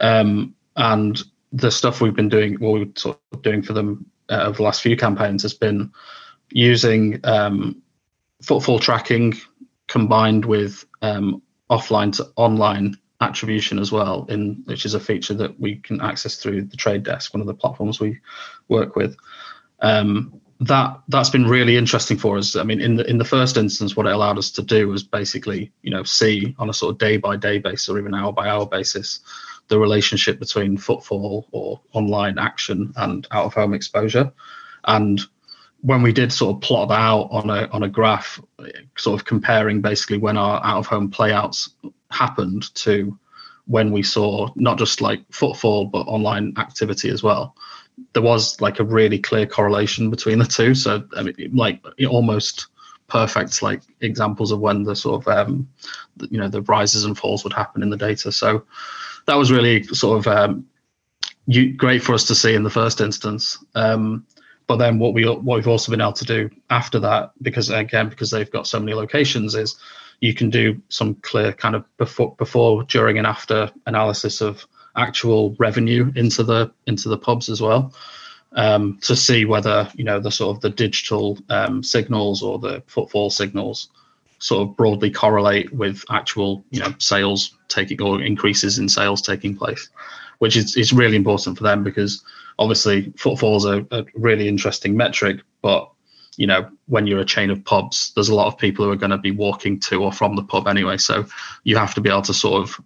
um, 0.00 0.54
and 0.76 1.22
the 1.52 1.70
stuff 1.70 2.00
we've 2.00 2.14
been 2.14 2.28
doing, 2.28 2.54
what 2.54 2.72
we're 2.72 2.86
sort 2.96 3.18
of 3.32 3.42
doing 3.42 3.62
for 3.62 3.72
them 3.72 4.06
uh, 4.28 4.44
over 4.46 4.56
the 4.56 4.62
last 4.62 4.82
few 4.82 4.96
campaigns 4.96 5.42
has 5.42 5.54
been 5.54 5.92
using 6.50 7.20
um, 7.24 7.82
footfall 8.42 8.78
tracking 8.78 9.34
combined 9.88 10.44
with 10.44 10.84
um, 11.02 11.42
offline 11.70 12.12
to 12.16 12.26
online 12.36 12.96
attribution 13.20 13.78
as 13.78 13.90
well, 13.90 14.26
in 14.28 14.62
which 14.66 14.84
is 14.84 14.94
a 14.94 15.00
feature 15.00 15.34
that 15.34 15.58
we 15.58 15.76
can 15.76 16.00
access 16.00 16.36
through 16.36 16.62
the 16.62 16.76
Trade 16.76 17.02
Desk, 17.02 17.32
one 17.32 17.40
of 17.40 17.46
the 17.46 17.54
platforms 17.54 18.00
we 18.00 18.18
work 18.68 18.96
with. 18.96 19.16
Um, 19.80 20.40
that 20.60 20.98
that's 21.08 21.28
been 21.28 21.46
really 21.46 21.76
interesting 21.76 22.16
for 22.16 22.38
us. 22.38 22.56
I 22.56 22.62
mean, 22.62 22.80
in 22.80 22.96
the 22.96 23.08
in 23.08 23.18
the 23.18 23.26
first 23.26 23.58
instance, 23.58 23.94
what 23.94 24.06
it 24.06 24.12
allowed 24.12 24.38
us 24.38 24.50
to 24.52 24.62
do 24.62 24.88
was 24.88 25.02
basically, 25.02 25.70
you 25.82 25.90
know, 25.90 26.02
see 26.02 26.54
on 26.58 26.70
a 26.70 26.74
sort 26.74 26.92
of 26.92 26.98
day 26.98 27.18
by 27.18 27.36
day 27.36 27.58
basis 27.58 27.88
or 27.90 27.98
even 27.98 28.14
hour 28.14 28.32
by 28.32 28.48
hour 28.48 28.66
basis 28.66 29.20
the 29.68 29.78
relationship 29.78 30.38
between 30.38 30.76
footfall 30.76 31.48
or 31.52 31.80
online 31.92 32.38
action 32.38 32.92
and 32.96 33.26
out 33.30 33.46
of 33.46 33.54
home 33.54 33.74
exposure. 33.74 34.32
And 34.84 35.20
when 35.82 36.02
we 36.02 36.12
did 36.12 36.32
sort 36.32 36.56
of 36.56 36.62
plot 36.62 36.88
that 36.88 36.98
out 36.98 37.28
on 37.30 37.50
a 37.50 37.68
on 37.68 37.82
a 37.82 37.88
graph, 37.88 38.40
sort 38.96 39.20
of 39.20 39.26
comparing 39.26 39.80
basically 39.80 40.18
when 40.18 40.36
our 40.36 40.64
out 40.64 40.78
of 40.78 40.86
home 40.86 41.10
playouts 41.10 41.70
happened 42.10 42.74
to 42.74 43.18
when 43.66 43.90
we 43.90 44.02
saw 44.02 44.48
not 44.54 44.78
just 44.78 45.00
like 45.00 45.20
footfall 45.30 45.86
but 45.86 46.06
online 46.06 46.54
activity 46.56 47.10
as 47.10 47.22
well, 47.22 47.56
there 48.12 48.22
was 48.22 48.60
like 48.60 48.78
a 48.78 48.84
really 48.84 49.18
clear 49.18 49.46
correlation 49.46 50.10
between 50.10 50.38
the 50.38 50.44
two. 50.44 50.74
So 50.74 51.04
I 51.16 51.22
mean, 51.22 51.50
like 51.52 51.82
almost 52.08 52.68
perfect 53.08 53.62
like 53.62 53.82
examples 54.00 54.50
of 54.50 54.60
when 54.60 54.82
the 54.82 54.96
sort 54.96 55.26
of 55.26 55.28
um, 55.28 55.68
you 56.30 56.38
know 56.38 56.48
the 56.48 56.62
rises 56.62 57.04
and 57.04 57.16
falls 57.16 57.44
would 57.44 57.52
happen 57.52 57.82
in 57.82 57.90
the 57.90 57.96
data. 57.96 58.32
So 58.32 58.64
that 59.26 59.34
was 59.34 59.52
really 59.52 59.82
sort 59.84 60.18
of 60.18 60.26
um, 60.26 60.66
you, 61.46 61.72
great 61.72 62.02
for 62.02 62.14
us 62.14 62.24
to 62.26 62.34
see 62.34 62.54
in 62.54 62.62
the 62.62 62.70
first 62.70 63.00
instance. 63.00 63.62
Um, 63.74 64.26
but 64.66 64.76
then 64.76 64.98
what 64.98 65.14
we 65.14 65.24
what 65.26 65.56
we've 65.56 65.68
also 65.68 65.92
been 65.92 66.00
able 66.00 66.12
to 66.14 66.24
do 66.24 66.50
after 66.70 66.98
that, 67.00 67.32
because 67.40 67.70
again 67.70 68.08
because 68.08 68.30
they've 68.30 68.50
got 68.50 68.66
so 68.66 68.80
many 68.80 68.94
locations, 68.94 69.54
is 69.54 69.76
you 70.20 70.34
can 70.34 70.50
do 70.50 70.80
some 70.88 71.14
clear 71.16 71.52
kind 71.52 71.76
of 71.76 71.84
before 71.98 72.34
before, 72.36 72.82
during, 72.84 73.18
and 73.18 73.26
after 73.26 73.70
analysis 73.86 74.40
of 74.40 74.66
actual 74.96 75.54
revenue 75.58 76.10
into 76.16 76.42
the 76.42 76.72
into 76.86 77.08
the 77.08 77.18
pubs 77.18 77.48
as 77.48 77.60
well. 77.60 77.94
Um, 78.52 78.98
to 79.02 79.14
see 79.14 79.44
whether 79.44 79.88
you 79.94 80.04
know 80.04 80.18
the 80.18 80.30
sort 80.30 80.56
of 80.56 80.62
the 80.62 80.70
digital 80.70 81.38
um, 81.48 81.82
signals 81.82 82.42
or 82.42 82.58
the 82.58 82.82
footfall 82.86 83.30
signals 83.30 83.88
sort 84.38 84.68
of 84.68 84.76
broadly 84.76 85.10
correlate 85.10 85.72
with 85.72 86.04
actual 86.10 86.64
you 86.70 86.80
know 86.80 86.94
sales 86.98 87.56
taking 87.68 88.00
or 88.02 88.22
increases 88.22 88.78
in 88.78 88.88
sales 88.88 89.22
taking 89.22 89.56
place, 89.56 89.88
which 90.38 90.56
is 90.56 90.76
is 90.76 90.92
really 90.92 91.16
important 91.16 91.56
for 91.56 91.64
them 91.64 91.82
because 91.82 92.22
obviously 92.58 93.12
footfall 93.16 93.56
is 93.56 93.64
a, 93.64 93.86
a 93.90 94.04
really 94.14 94.48
interesting 94.48 94.96
metric, 94.96 95.40
but 95.62 95.90
you 96.36 96.46
know 96.46 96.68
when 96.86 97.06
you're 97.06 97.20
a 97.20 97.24
chain 97.24 97.50
of 97.50 97.64
pubs, 97.64 98.12
there's 98.14 98.28
a 98.28 98.34
lot 98.34 98.46
of 98.46 98.58
people 98.58 98.84
who 98.84 98.90
are 98.90 98.96
going 98.96 99.10
to 99.10 99.18
be 99.18 99.30
walking 99.30 99.80
to 99.80 100.02
or 100.02 100.12
from 100.12 100.36
the 100.36 100.44
pub 100.44 100.68
anyway, 100.68 100.96
so 100.96 101.26
you 101.64 101.76
have 101.76 101.94
to 101.94 102.00
be 102.00 102.10
able 102.10 102.22
to 102.22 102.34
sort 102.34 102.62
of 102.62 102.80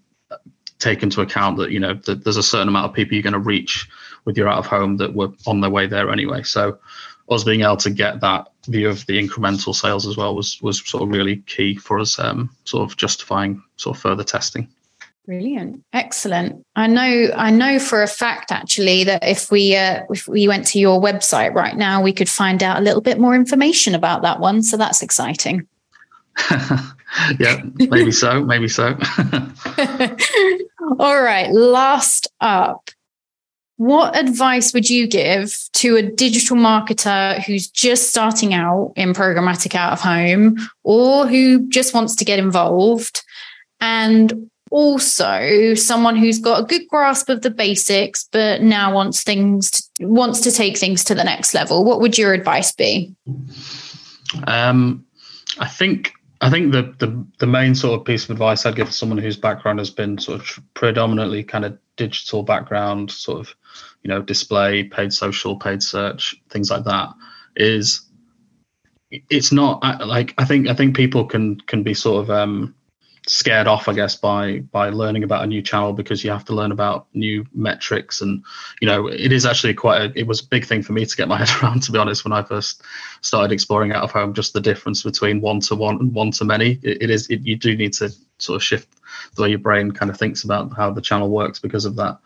take 0.78 1.02
into 1.02 1.20
account 1.20 1.58
that 1.58 1.70
you 1.70 1.78
know 1.78 1.94
that 2.06 2.24
there's 2.24 2.36
a 2.36 2.42
certain 2.42 2.68
amount 2.68 2.86
of 2.86 2.94
people 2.94 3.14
you're 3.14 3.22
going 3.22 3.32
to 3.32 3.38
reach 3.38 3.88
with 4.24 4.36
your 4.36 4.48
out 4.48 4.58
of 4.58 4.66
home 4.66 4.96
that 4.96 5.14
were 5.14 5.30
on 5.46 5.60
their 5.60 5.70
way 5.70 5.86
there 5.86 6.10
anyway. 6.10 6.42
So 6.42 6.78
us 7.30 7.44
being 7.44 7.62
able 7.62 7.76
to 7.78 7.90
get 7.90 8.20
that 8.20 8.48
view 8.66 8.88
of 8.88 9.06
the 9.06 9.18
incremental 9.18 9.74
sales 9.74 10.06
as 10.06 10.16
well 10.16 10.34
was 10.34 10.60
was 10.62 10.86
sort 10.86 11.02
of 11.02 11.08
really 11.10 11.36
key 11.46 11.76
for 11.76 11.98
us, 11.98 12.18
um, 12.18 12.50
sort 12.64 12.90
of 12.90 12.96
justifying 12.96 13.62
sort 13.76 13.96
of 13.96 14.02
further 14.02 14.24
testing. 14.24 14.68
Brilliant, 15.26 15.84
excellent. 15.92 16.66
I 16.74 16.88
know, 16.88 17.30
I 17.36 17.50
know 17.50 17.78
for 17.78 18.02
a 18.02 18.08
fact 18.08 18.50
actually 18.50 19.04
that 19.04 19.22
if 19.22 19.50
we 19.50 19.76
uh, 19.76 20.02
if 20.10 20.26
we 20.26 20.48
went 20.48 20.66
to 20.68 20.80
your 20.80 21.00
website 21.00 21.54
right 21.54 21.76
now, 21.76 22.02
we 22.02 22.12
could 22.12 22.28
find 22.28 22.62
out 22.62 22.78
a 22.78 22.82
little 22.82 23.02
bit 23.02 23.18
more 23.18 23.34
information 23.34 23.94
about 23.94 24.22
that 24.22 24.40
one. 24.40 24.62
So 24.62 24.76
that's 24.76 25.02
exciting. 25.02 25.68
yeah, 27.38 27.62
maybe 27.74 28.12
so, 28.12 28.44
maybe 28.44 28.68
so. 28.68 28.96
All 30.98 31.22
right, 31.22 31.50
last 31.50 32.28
up, 32.40 32.90
what 33.80 34.14
advice 34.14 34.74
would 34.74 34.90
you 34.90 35.06
give 35.06 35.56
to 35.72 35.96
a 35.96 36.02
digital 36.02 36.54
marketer 36.54 37.42
who's 37.44 37.66
just 37.66 38.10
starting 38.10 38.52
out 38.52 38.92
in 38.94 39.14
programmatic 39.14 39.74
out 39.74 39.94
of 39.94 40.00
home 40.02 40.58
or 40.82 41.26
who 41.26 41.66
just 41.70 41.94
wants 41.94 42.14
to 42.16 42.26
get 42.26 42.38
involved? 42.38 43.22
And 43.80 44.50
also 44.70 45.72
someone 45.72 46.14
who's 46.14 46.38
got 46.38 46.60
a 46.60 46.66
good 46.66 46.86
grasp 46.88 47.30
of 47.30 47.40
the 47.40 47.48
basics 47.48 48.28
but 48.30 48.60
now 48.60 48.92
wants 48.94 49.22
things 49.22 49.70
to, 49.70 50.06
wants 50.06 50.40
to 50.40 50.52
take 50.52 50.76
things 50.76 51.02
to 51.02 51.14
the 51.14 51.24
next 51.24 51.54
level 51.54 51.82
what 51.82 52.00
would 52.00 52.16
your 52.16 52.32
advice 52.32 52.70
be 52.70 53.12
um, 54.46 55.04
i 55.58 55.66
think 55.66 56.12
i 56.40 56.48
think 56.48 56.70
the, 56.70 56.82
the 56.98 57.26
the 57.40 57.48
main 57.48 57.74
sort 57.74 57.98
of 57.98 58.06
piece 58.06 58.22
of 58.22 58.30
advice 58.30 58.64
i'd 58.64 58.76
give 58.76 58.86
to 58.86 58.92
someone 58.92 59.18
whose 59.18 59.36
background 59.36 59.80
has 59.80 59.90
been 59.90 60.16
sort 60.18 60.40
of 60.40 60.60
predominantly 60.74 61.42
kind 61.42 61.64
of 61.64 61.76
digital 61.96 62.44
background 62.44 63.10
sort 63.10 63.40
of 63.40 63.52
you 64.02 64.08
know 64.08 64.22
display 64.22 64.84
paid 64.84 65.12
social 65.12 65.56
paid 65.56 65.82
search 65.82 66.36
things 66.50 66.70
like 66.70 66.84
that 66.84 67.10
is 67.56 68.02
it's 69.10 69.52
not 69.52 69.82
like 70.06 70.34
i 70.38 70.44
think 70.44 70.68
i 70.68 70.74
think 70.74 70.96
people 70.96 71.24
can 71.24 71.60
can 71.62 71.82
be 71.82 71.94
sort 71.94 72.22
of 72.22 72.30
um 72.30 72.74
scared 73.26 73.66
off 73.66 73.88
i 73.88 73.92
guess 73.92 74.16
by 74.16 74.60
by 74.72 74.88
learning 74.88 75.22
about 75.22 75.44
a 75.44 75.46
new 75.46 75.60
channel 75.60 75.92
because 75.92 76.24
you 76.24 76.30
have 76.30 76.44
to 76.44 76.54
learn 76.54 76.72
about 76.72 77.06
new 77.12 77.44
metrics 77.52 78.22
and 78.22 78.42
you 78.80 78.86
know 78.86 79.08
it 79.08 79.30
is 79.30 79.44
actually 79.44 79.74
quite 79.74 80.00
a, 80.00 80.18
it 80.18 80.26
was 80.26 80.40
a 80.40 80.46
big 80.46 80.64
thing 80.64 80.82
for 80.82 80.92
me 80.92 81.04
to 81.04 81.16
get 81.16 81.28
my 81.28 81.36
head 81.44 81.62
around 81.62 81.82
to 81.82 81.92
be 81.92 81.98
honest 81.98 82.24
when 82.24 82.32
i 82.32 82.42
first 82.42 82.82
started 83.20 83.52
exploring 83.52 83.92
out 83.92 84.02
of 84.02 84.10
home 84.10 84.32
just 84.32 84.52
the 84.52 84.60
difference 84.60 85.02
between 85.02 85.40
one 85.40 85.60
to 85.60 85.74
one 85.74 85.96
and 85.96 86.14
one 86.14 86.30
to 86.32 86.44
many. 86.44 86.78
It, 86.82 87.02
it 87.02 87.10
is 87.10 87.28
it, 87.28 87.40
you 87.42 87.56
do 87.56 87.76
need 87.76 87.92
to 87.94 88.10
sort 88.38 88.56
of 88.56 88.62
shift 88.62 88.88
the 89.34 89.42
way 89.42 89.50
your 89.50 89.58
brain 89.58 89.90
kind 89.92 90.10
of 90.10 90.18
thinks 90.18 90.44
about 90.44 90.74
how 90.74 90.90
the 90.90 91.00
channel 91.00 91.28
works 91.28 91.58
because 91.58 91.84
of 91.84 91.96
that 91.96 92.18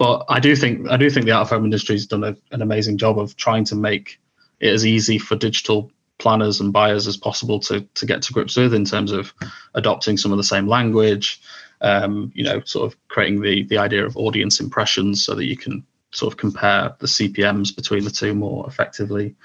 but 0.00 0.24
I 0.30 0.40
do 0.40 0.56
think 0.56 0.88
I 0.88 0.96
do 0.96 1.10
think 1.10 1.26
the 1.26 1.32
out 1.32 1.42
of 1.42 1.50
home 1.50 1.64
industry 1.64 1.94
has 1.94 2.06
done 2.06 2.24
a, 2.24 2.34
an 2.52 2.62
amazing 2.62 2.96
job 2.96 3.18
of 3.18 3.36
trying 3.36 3.66
to 3.66 3.76
make 3.76 4.18
it 4.58 4.72
as 4.72 4.86
easy 4.86 5.18
for 5.18 5.36
digital 5.36 5.92
planners 6.16 6.58
and 6.58 6.72
buyers 6.72 7.06
as 7.06 7.18
possible 7.18 7.60
to 7.60 7.82
to 7.82 8.06
get 8.06 8.22
to 8.22 8.32
grips 8.32 8.56
with 8.56 8.72
in 8.72 8.86
terms 8.86 9.12
of 9.12 9.34
adopting 9.74 10.16
some 10.16 10.32
of 10.32 10.38
the 10.38 10.42
same 10.42 10.66
language, 10.66 11.38
um, 11.82 12.32
you 12.34 12.42
know, 12.42 12.62
sort 12.64 12.90
of 12.90 12.98
creating 13.08 13.42
the 13.42 13.64
the 13.64 13.76
idea 13.76 14.02
of 14.02 14.16
audience 14.16 14.58
impressions 14.58 15.22
so 15.22 15.34
that 15.34 15.44
you 15.44 15.56
can 15.56 15.84
sort 16.12 16.32
of 16.32 16.38
compare 16.38 16.96
the 17.00 17.06
CPMS 17.06 17.76
between 17.76 18.02
the 18.02 18.10
two 18.10 18.34
more 18.34 18.66
effectively. 18.66 19.36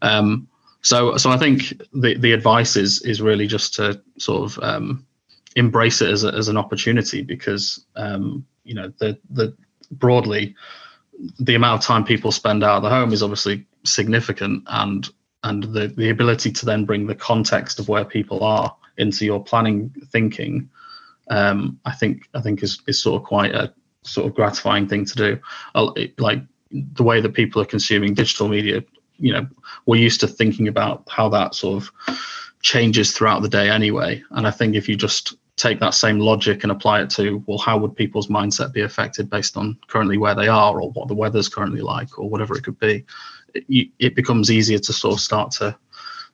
Um, 0.00 0.48
so 0.80 1.18
so 1.18 1.28
I 1.28 1.36
think 1.36 1.82
the 1.92 2.16
the 2.16 2.32
advice 2.32 2.76
is 2.76 3.02
is 3.02 3.20
really 3.20 3.46
just 3.46 3.74
to 3.74 4.00
sort 4.16 4.50
of 4.50 4.58
um, 4.64 5.06
embrace 5.54 6.00
it 6.00 6.08
as, 6.08 6.24
a, 6.24 6.28
as 6.28 6.48
an 6.48 6.56
opportunity 6.56 7.20
because 7.20 7.84
um, 7.94 8.46
you 8.64 8.72
know 8.72 8.90
the 9.00 9.18
the 9.28 9.54
broadly 9.90 10.54
the 11.40 11.54
amount 11.54 11.80
of 11.80 11.86
time 11.86 12.04
people 12.04 12.30
spend 12.30 12.62
out 12.62 12.76
of 12.76 12.82
the 12.82 12.90
home 12.90 13.12
is 13.12 13.22
obviously 13.22 13.66
significant 13.84 14.62
and 14.68 15.08
and 15.44 15.64
the 15.64 15.88
the 15.88 16.10
ability 16.10 16.52
to 16.52 16.66
then 16.66 16.84
bring 16.84 17.06
the 17.06 17.14
context 17.14 17.78
of 17.78 17.88
where 17.88 18.04
people 18.04 18.42
are 18.44 18.74
into 18.96 19.24
your 19.24 19.42
planning 19.42 19.92
thinking 20.10 20.68
um, 21.30 21.78
I 21.84 21.92
think 21.92 22.28
I 22.34 22.40
think 22.40 22.62
is 22.62 22.80
is 22.86 23.00
sort 23.00 23.20
of 23.20 23.26
quite 23.26 23.54
a 23.54 23.72
sort 24.02 24.26
of 24.26 24.34
gratifying 24.34 24.88
thing 24.88 25.04
to 25.04 25.14
do. 25.14 25.40
Like 26.18 26.42
the 26.70 27.02
way 27.02 27.20
that 27.20 27.34
people 27.34 27.60
are 27.62 27.66
consuming 27.66 28.14
digital 28.14 28.48
media, 28.48 28.84
you 29.18 29.32
know, 29.32 29.46
we're 29.86 30.00
used 30.00 30.20
to 30.20 30.26
thinking 30.28 30.68
about 30.68 31.04
how 31.08 31.28
that 31.30 31.54
sort 31.54 31.82
of 31.82 31.90
changes 32.62 33.12
throughout 33.12 33.42
the 33.42 33.48
day 33.48 33.70
anyway. 33.70 34.22
And 34.30 34.46
I 34.46 34.50
think 34.50 34.74
if 34.74 34.88
you 34.88 34.96
just 34.96 35.36
take 35.58 35.80
that 35.80 35.94
same 35.94 36.18
logic 36.18 36.62
and 36.62 36.72
apply 36.72 37.02
it 37.02 37.10
to, 37.10 37.42
well, 37.46 37.58
how 37.58 37.76
would 37.76 37.96
people's 37.96 38.28
mindset 38.28 38.72
be 38.72 38.82
affected 38.82 39.28
based 39.28 39.56
on 39.56 39.76
currently 39.88 40.16
where 40.16 40.34
they 40.34 40.48
are 40.48 40.80
or 40.80 40.90
what 40.92 41.08
the 41.08 41.14
weather's 41.14 41.48
currently 41.48 41.80
like 41.80 42.18
or 42.18 42.30
whatever 42.30 42.56
it 42.56 42.64
could 42.64 42.78
be, 42.78 43.04
it, 43.54 43.88
it 43.98 44.14
becomes 44.14 44.50
easier 44.50 44.78
to 44.78 44.92
sort 44.92 45.14
of 45.14 45.20
start 45.20 45.50
to 45.50 45.76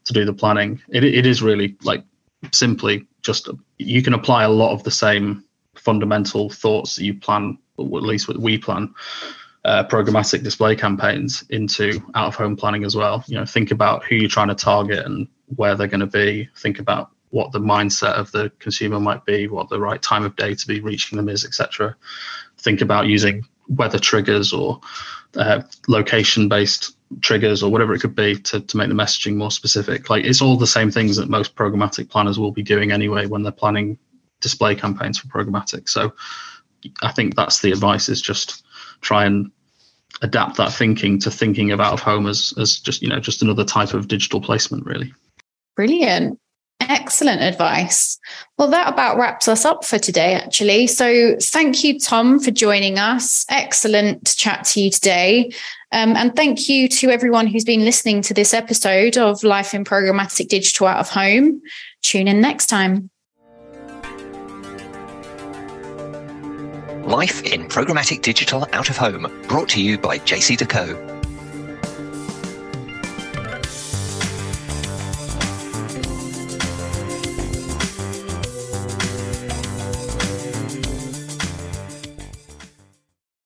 to 0.04 0.12
do 0.12 0.26
the 0.26 0.34
planning. 0.34 0.80
It, 0.90 1.02
it 1.02 1.24
is 1.26 1.42
really 1.42 1.76
like 1.82 2.04
simply 2.52 3.06
just 3.22 3.48
you 3.78 4.02
can 4.02 4.12
apply 4.12 4.44
a 4.44 4.50
lot 4.50 4.72
of 4.72 4.82
the 4.84 4.90
same 4.90 5.42
fundamental 5.74 6.50
thoughts 6.50 6.96
that 6.96 7.04
you 7.04 7.14
plan, 7.14 7.58
at 7.78 7.84
least 7.84 8.28
what 8.28 8.38
we 8.38 8.58
plan, 8.58 8.94
uh, 9.64 9.84
programmatic 9.84 10.42
display 10.42 10.76
campaigns 10.76 11.42
into 11.48 12.00
out 12.14 12.28
of 12.28 12.34
home 12.34 12.54
planning 12.54 12.84
as 12.84 12.94
well. 12.94 13.24
You 13.26 13.38
know, 13.38 13.46
think 13.46 13.70
about 13.70 14.04
who 14.04 14.16
you're 14.16 14.28
trying 14.28 14.48
to 14.48 14.54
target 14.54 15.06
and 15.06 15.26
where 15.56 15.74
they're 15.74 15.88
going 15.88 16.00
to 16.00 16.06
be. 16.06 16.48
Think 16.56 16.78
about 16.78 17.10
what 17.34 17.50
the 17.50 17.58
mindset 17.58 18.12
of 18.12 18.30
the 18.30 18.48
consumer 18.60 19.00
might 19.00 19.24
be, 19.24 19.48
what 19.48 19.68
the 19.68 19.80
right 19.80 20.00
time 20.00 20.22
of 20.22 20.36
day 20.36 20.54
to 20.54 20.66
be 20.68 20.78
reaching 20.78 21.16
them 21.16 21.28
is, 21.28 21.44
etc. 21.44 21.96
Think 22.58 22.80
about 22.80 23.08
using 23.08 23.44
weather 23.68 23.98
triggers 23.98 24.52
or 24.52 24.80
uh, 25.36 25.60
location 25.88 26.48
based 26.48 26.96
triggers 27.22 27.60
or 27.60 27.72
whatever 27.72 27.92
it 27.92 27.98
could 27.98 28.14
be 28.14 28.36
to, 28.36 28.60
to 28.60 28.76
make 28.76 28.88
the 28.88 28.94
messaging 28.94 29.34
more 29.34 29.50
specific. 29.50 30.08
Like 30.08 30.24
it's 30.24 30.40
all 30.40 30.56
the 30.56 30.64
same 30.64 30.92
things 30.92 31.16
that 31.16 31.28
most 31.28 31.56
programmatic 31.56 32.08
planners 32.08 32.38
will 32.38 32.52
be 32.52 32.62
doing 32.62 32.92
anyway 32.92 33.26
when 33.26 33.42
they're 33.42 33.50
planning 33.50 33.98
display 34.40 34.76
campaigns 34.76 35.18
for 35.18 35.26
programmatic. 35.26 35.88
So 35.88 36.14
I 37.02 37.10
think 37.10 37.34
that's 37.34 37.62
the 37.62 37.72
advice 37.72 38.08
is 38.08 38.22
just 38.22 38.64
try 39.00 39.24
and 39.24 39.50
adapt 40.22 40.56
that 40.58 40.72
thinking 40.72 41.18
to 41.18 41.32
thinking 41.32 41.72
of 41.72 41.80
out 41.80 41.94
of 41.94 42.00
home 42.00 42.28
as 42.28 42.54
as 42.58 42.78
just 42.78 43.02
you 43.02 43.08
know 43.08 43.18
just 43.18 43.42
another 43.42 43.64
type 43.64 43.92
of 43.92 44.06
digital 44.06 44.40
placement 44.40 44.86
really 44.86 45.12
brilliant 45.74 46.38
Excellent 46.80 47.40
advice. 47.40 48.18
Well, 48.58 48.68
that 48.70 48.92
about 48.92 49.16
wraps 49.16 49.48
us 49.48 49.64
up 49.64 49.84
for 49.84 49.98
today, 49.98 50.34
actually. 50.34 50.86
So, 50.86 51.36
thank 51.40 51.82
you, 51.82 51.98
Tom, 51.98 52.40
for 52.40 52.50
joining 52.50 52.98
us. 52.98 53.46
Excellent 53.48 54.26
to 54.26 54.36
chat 54.36 54.64
to 54.66 54.80
you 54.80 54.90
today. 54.90 55.50
Um, 55.92 56.16
and 56.16 56.34
thank 56.34 56.68
you 56.68 56.88
to 56.88 57.10
everyone 57.10 57.46
who's 57.46 57.64
been 57.64 57.84
listening 57.84 58.20
to 58.22 58.34
this 58.34 58.52
episode 58.52 59.16
of 59.16 59.42
Life 59.44 59.74
in 59.74 59.84
Programmatic 59.84 60.48
Digital 60.48 60.88
Out 60.88 60.98
of 60.98 61.08
Home. 61.10 61.62
Tune 62.02 62.28
in 62.28 62.40
next 62.40 62.66
time. 62.66 63.10
Life 67.06 67.42
in 67.44 67.68
Programmatic 67.68 68.22
Digital 68.22 68.66
Out 68.72 68.90
of 68.90 68.96
Home, 68.96 69.30
brought 69.46 69.68
to 69.70 69.82
you 69.82 69.98
by 69.98 70.18
JCDecaux. 70.18 71.13